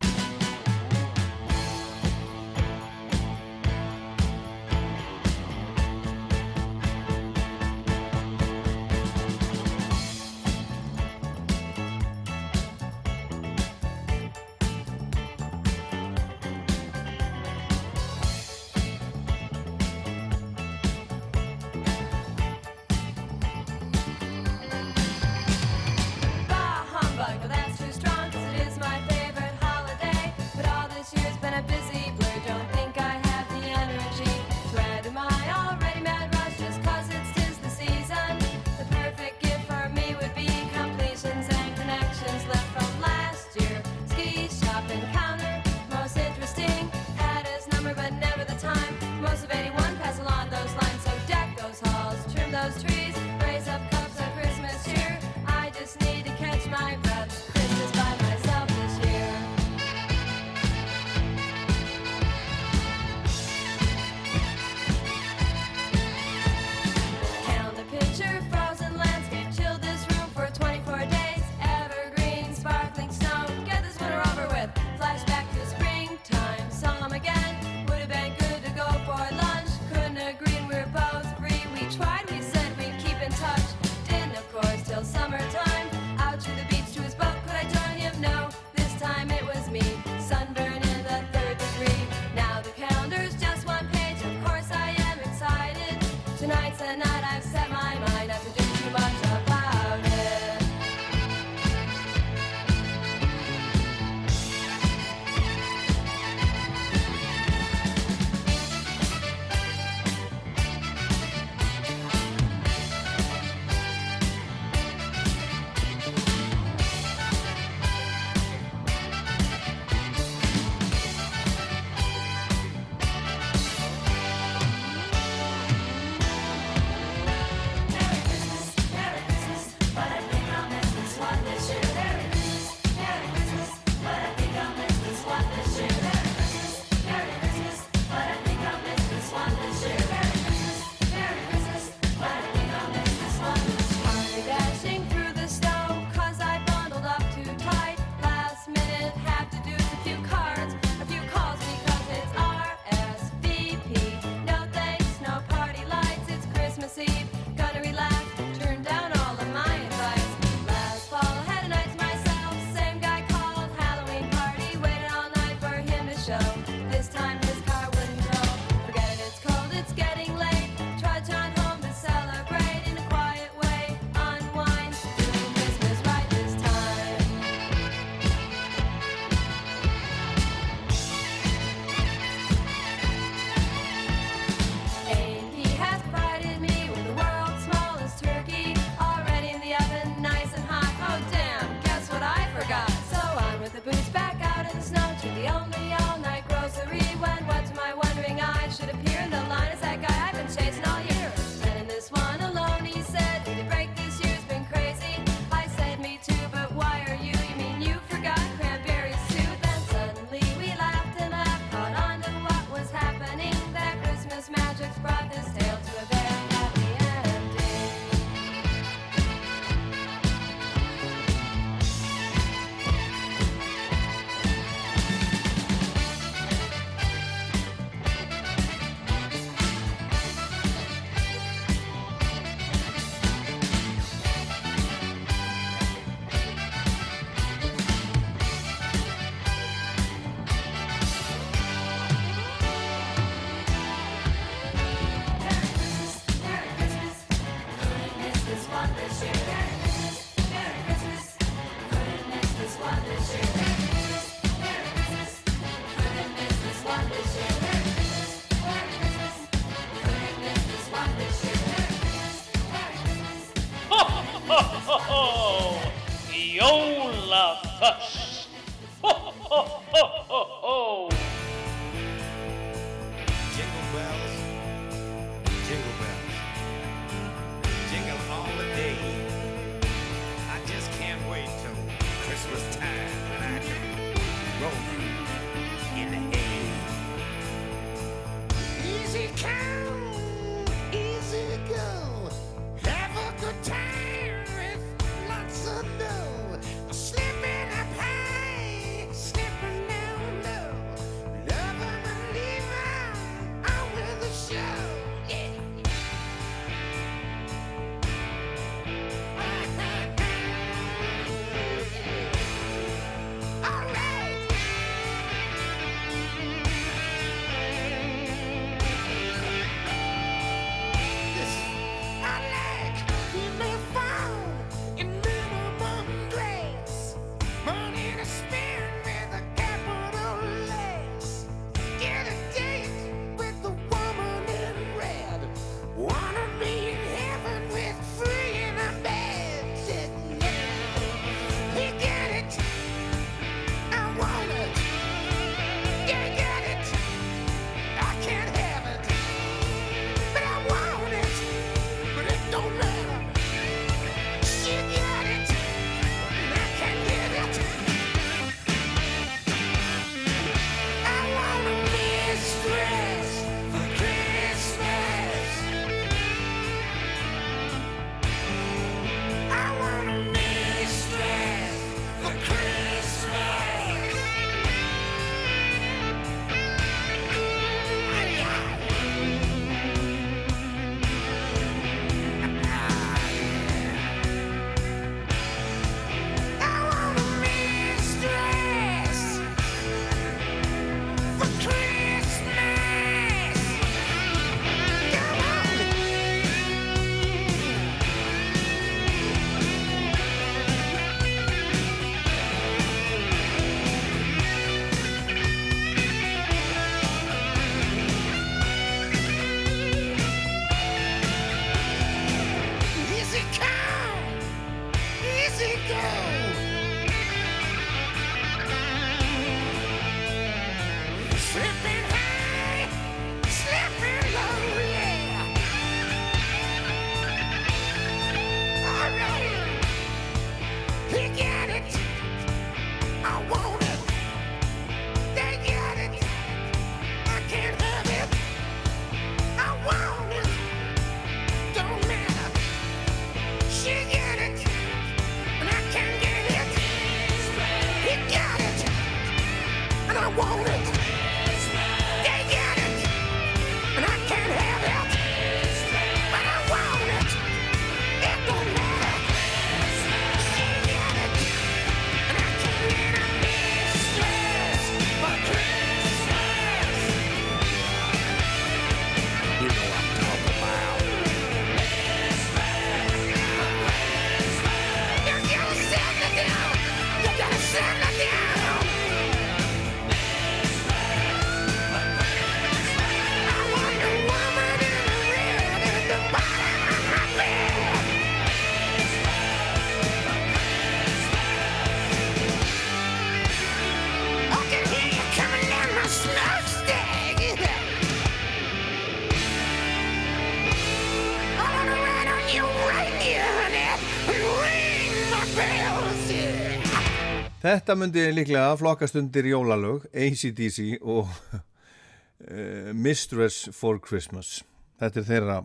Þetta 507.74 507.94
myndi 507.98 508.22
líklega 508.30 508.74
flokkast 508.78 509.16
undir 509.18 509.48
jólalög, 509.50 510.04
ACDC 510.14 511.00
og 511.02 511.26
uh, 511.26 512.92
Mistress 513.06 513.64
for 513.74 513.98
Christmas. 513.98 514.60
Þetta 515.02 515.18
er 515.20 515.26
þeirra, 515.26 515.56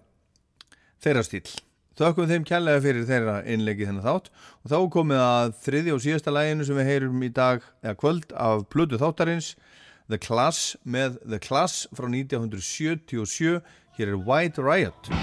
þeirra 1.05 1.23
stíl. 1.27 1.43
Þökkum 1.99 2.31
þeim 2.31 2.47
kærlega 2.49 2.81
fyrir 2.81 3.05
þeirra 3.05 3.37
innleiki 3.45 3.85
þennan 3.85 4.07
þátt 4.07 4.31
og 4.31 4.73
þá 4.73 4.77
komið 4.97 5.21
að 5.27 5.53
þriði 5.67 5.93
og 5.93 6.03
síðasta 6.07 6.33
læginu 6.33 6.65
sem 6.65 6.81
við 6.81 6.89
heyrum 6.95 7.21
í 7.27 7.31
dag 7.35 7.61
eða 7.83 7.97
kvöld 8.01 8.33
af 8.33 8.65
Plödu 8.73 8.97
þáttarins 8.97 9.53
The 10.09 10.17
Class 10.17 10.73
með 10.81 11.21
The 11.27 11.43
Class 11.45 11.85
frá 11.93 12.09
1977. 12.09 13.59
Hér 13.99 14.15
er 14.15 14.21
White 14.25 14.65
Riot. 14.65 15.13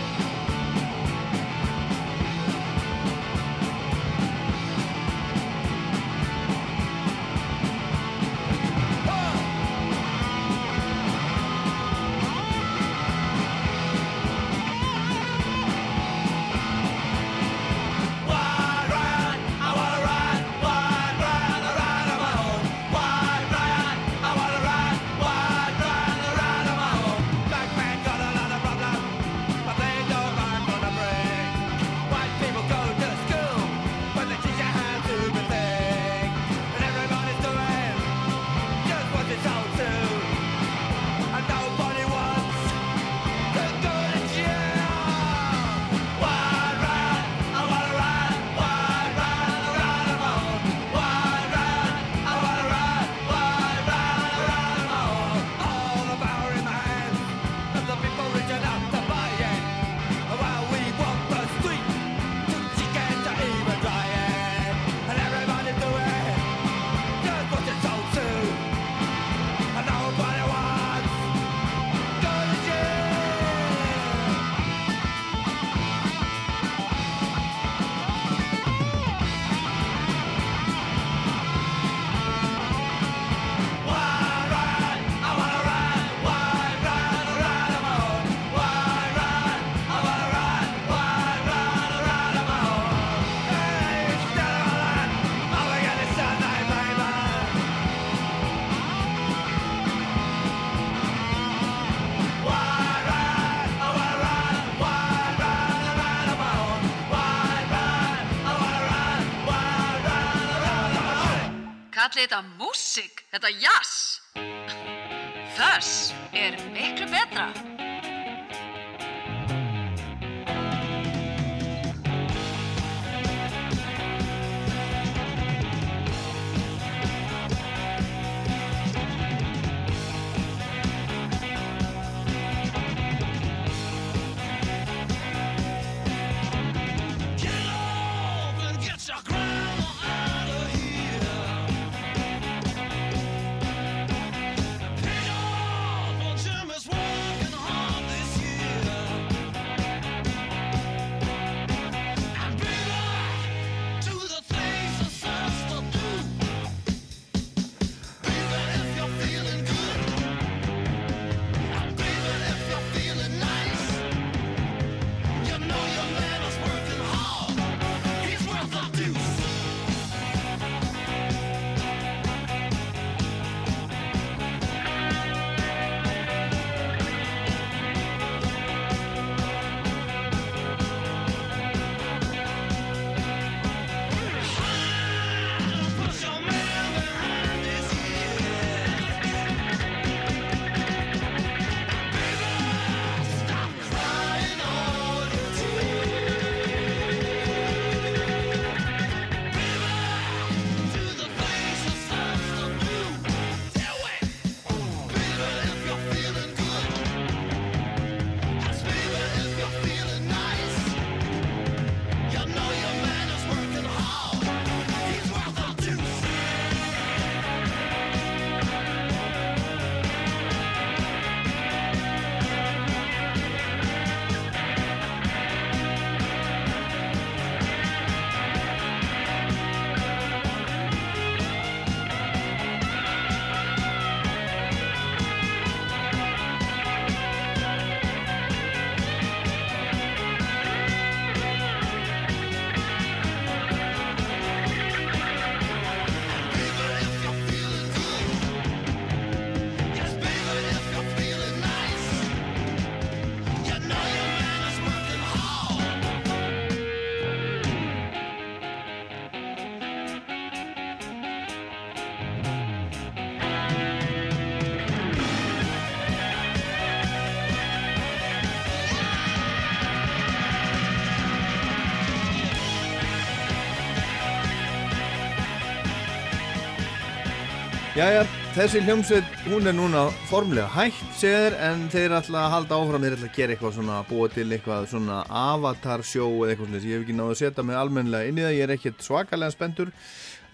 Jæja, 277.96 278.26
þessi 278.52 278.80
hljómsveit, 278.84 279.28
hún 279.46 279.70
er 279.70 279.72
núna 279.72 280.02
formlega 280.28 280.66
hægt, 280.74 280.98
segir, 281.16 281.54
en 281.64 281.86
þeir 281.88 282.12
ætla 282.18 282.42
að 282.42 282.50
halda 282.52 282.76
áfram, 282.76 283.04
þeir 283.06 283.14
ætla 283.16 283.28
að 283.30 283.38
gera 283.38 283.54
eitthvað 283.54 283.70
svona, 283.78 284.00
búa 284.04 284.26
til 284.34 284.44
eitthvað 284.52 284.88
svona 284.90 285.20
avatar 285.32 286.02
sjó 286.04 286.26
eða 286.26 286.50
eitthvað 286.52 286.66
svona, 286.68 286.80
ég 286.82 286.92
hef 286.92 287.06
ekki 287.06 287.14
náðu 287.16 287.32
að 287.32 287.38
setja 287.40 287.62
mig 287.64 287.78
almennilega 287.80 288.28
inn 288.28 288.36
í 288.36 288.42
það, 288.44 288.52
ég 288.52 288.66
er 288.66 288.72
ekkert 288.74 289.06
svakalega 289.06 289.54
spenntur, 289.54 289.94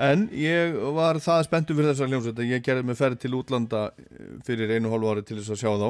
en 0.06 0.22
ég 0.38 0.76
var 1.00 1.18
það 1.24 1.42
spenntur 1.48 1.80
fyrir 1.80 1.90
þessar 1.90 2.12
hljómsveit 2.12 2.42
að 2.44 2.52
ég 2.54 2.62
gerði 2.68 2.86
mig 2.92 3.00
ferð 3.00 3.18
til 3.24 3.34
útlanda 3.40 3.80
eh, 3.90 4.28
fyrir 4.46 4.74
einu 4.76 4.92
hálfu 4.92 5.10
ári 5.10 5.24
til 5.26 5.40
þess 5.40 5.56
að 5.56 5.60
sjá 5.64 5.72
þá, 5.82 5.88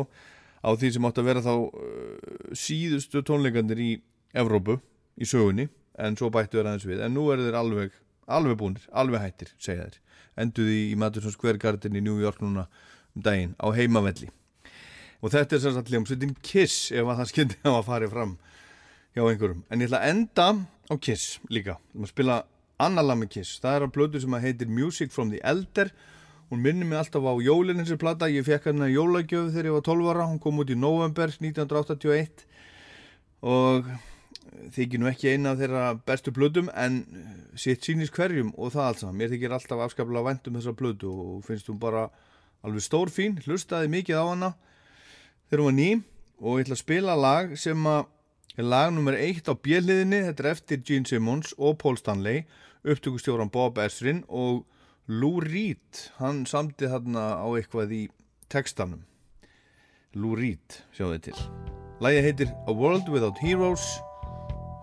á 0.64 0.70
því 0.72 0.92
sem 0.96 1.08
átt 1.10 1.20
að 1.20 1.28
vera 1.28 1.42
þá 1.44 1.52
uh, 1.52 2.46
síðustu 2.62 3.20
tónleikandir 3.28 3.84
í 3.90 3.90
Evrópu, 4.40 4.78
í 5.20 5.28
sögunni, 5.28 5.68
en 6.00 6.16
svo 6.16 6.32
bættu 6.32 6.62
þeir 6.62 6.72
aðeins 6.72 6.88
við, 6.88 7.04
en 7.04 7.12
nú 7.12 7.28
eru 7.36 7.44
þeir 7.44 7.60
alveg, 7.60 8.00
alveg 8.40 8.56
búnir, 8.64 8.88
alveg 9.04 9.26
hættir, 9.26 9.52
segja 9.60 9.90
þeir 9.90 10.00
enduði 10.40 10.78
í 10.90 10.98
Madison 10.98 11.34
Square 11.34 11.60
Garden 11.62 11.98
í 11.98 12.02
New 12.04 12.20
York 12.22 12.40
núna 12.42 12.66
um 13.12 13.24
daginn 13.24 13.56
á 13.60 13.68
heimavelli. 13.76 14.30
Og 15.22 15.30
þetta 15.30 15.56
er 15.56 15.62
sem 15.62 15.74
sagt 15.76 15.92
hljómsveitin 15.92 16.36
Kiss 16.42 16.90
ef 16.90 17.06
að 17.06 17.20
það 17.20 17.30
skildi 17.30 17.58
að 17.62 17.76
að 17.78 17.88
fari 17.90 18.08
fram 18.10 18.32
hjá 19.14 19.22
einhverjum. 19.26 19.60
En 19.70 19.82
ég 19.82 19.90
ætla 19.90 20.00
að 20.02 20.14
enda 20.14 20.46
á 20.90 20.94
Kiss 20.98 21.36
líka. 21.52 21.76
Um 21.94 22.06
að 22.06 22.14
spila 22.14 22.40
annar 22.82 23.06
lag 23.06 23.20
með 23.20 23.36
Kiss. 23.36 23.60
Það 23.62 23.76
er 23.76 23.86
að 23.86 23.94
plötu 23.94 24.22
sem 24.22 24.40
heitir 24.42 24.72
Music 24.72 25.12
from 25.14 25.30
the 25.30 25.42
Elder. 25.46 25.92
Hún 26.50 26.64
minnir 26.64 26.88
mig 26.88 26.98
alltaf 26.98 27.24
á 27.24 27.32
jólinn 27.40 27.80
þessi 27.80 27.96
plata, 28.00 28.28
ég 28.28 28.44
fekk 28.44 28.66
hérna 28.68 28.90
jólagjöf 28.90 29.52
þegar 29.54 29.68
ég 29.70 29.76
var 29.78 29.84
12 29.86 30.08
ára, 30.12 30.26
hún 30.28 30.40
kom 30.42 30.58
út 30.60 30.68
í 30.68 30.76
november 30.76 31.30
1981 31.32 32.42
og 33.40 33.88
þykir 34.74 35.00
nú 35.00 35.08
ekki 35.10 35.32
eina 35.32 35.52
af 35.52 35.60
þeirra 35.60 35.84
bestu 36.06 36.32
blödum 36.34 36.70
en 36.78 37.02
sitt 37.58 37.84
sýnist 37.86 38.14
hverjum 38.16 38.52
og 38.56 38.74
það 38.74 38.88
allt 38.88 39.02
saman. 39.02 39.18
Mér 39.20 39.34
þykir 39.34 39.56
alltaf 39.56 39.84
afskaplega 39.86 40.26
vænt 40.28 40.48
um 40.48 40.58
þessa 40.58 40.74
blödu 40.76 41.12
og 41.12 41.44
finnst 41.46 41.70
hún 41.70 41.80
bara 41.82 42.08
alveg 42.62 42.84
stór 42.84 43.10
fín, 43.10 43.38
hlustaði 43.42 43.90
mikið 43.90 44.22
á 44.22 44.24
hana 44.26 44.50
þegar 45.50 45.62
hún 45.62 45.70
var 45.70 45.78
ný 45.78 45.90
og 46.42 46.58
ég 46.58 46.66
ætla 46.66 46.76
að 46.78 46.82
spila 46.82 47.16
lag 47.18 47.54
sem 47.58 47.86
að 47.86 48.04
er 48.58 48.68
lag 48.68 48.90
nummer 48.92 49.16
eitt 49.16 49.48
á 49.48 49.54
bjelliðinni, 49.56 50.20
þetta 50.28 50.44
er 50.44 50.50
eftir 50.50 50.82
Gene 50.84 51.08
Simmons 51.08 51.54
og 51.56 51.78
Paul 51.80 51.96
Stanley, 51.96 52.44
upptökustjóran 52.84 53.52
Bob 53.52 53.80
Ezrin 53.80 54.24
og 54.28 54.66
Lou 55.08 55.40
Reed, 55.40 56.04
hann 56.20 56.44
samti 56.46 56.90
þarna 56.90 57.40
á 57.40 57.46
eitthvað 57.56 57.94
í 57.96 58.02
textanum. 58.52 59.06
Lou 60.12 60.36
Reed, 60.36 60.82
sjáðu 60.92 61.16
þið 61.16 61.26
til. 61.30 61.46
Lægið 62.04 62.26
heitir 62.28 62.52
A 62.68 62.74
World 62.76 63.08
Without 63.08 63.40
Heroes 63.40 63.86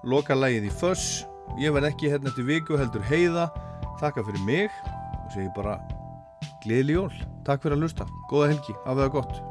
loka 0.03 0.37
lægið 0.37 0.69
í 0.69 0.73
Fuss 0.81 1.25
ég 1.59 1.73
verð 1.75 1.89
ekki 1.91 2.11
hérna 2.11 2.31
eftir 2.31 2.47
viku 2.47 2.77
heldur 2.79 3.03
heiða. 3.09 3.49
Þakka 3.99 4.25
fyrir 4.27 4.45
mig 4.47 4.69
og 4.85 5.31
segi 5.33 5.49
bara 5.55 5.79
gleðileg 6.63 6.95
jól. 6.95 7.21
Takk 7.47 7.65
fyrir 7.65 7.79
að 7.79 7.87
lusta, 7.87 8.07
góða 8.29 8.53
helgi, 8.53 8.75
af 8.85 8.99
það 8.99 9.15
gott 9.17 9.41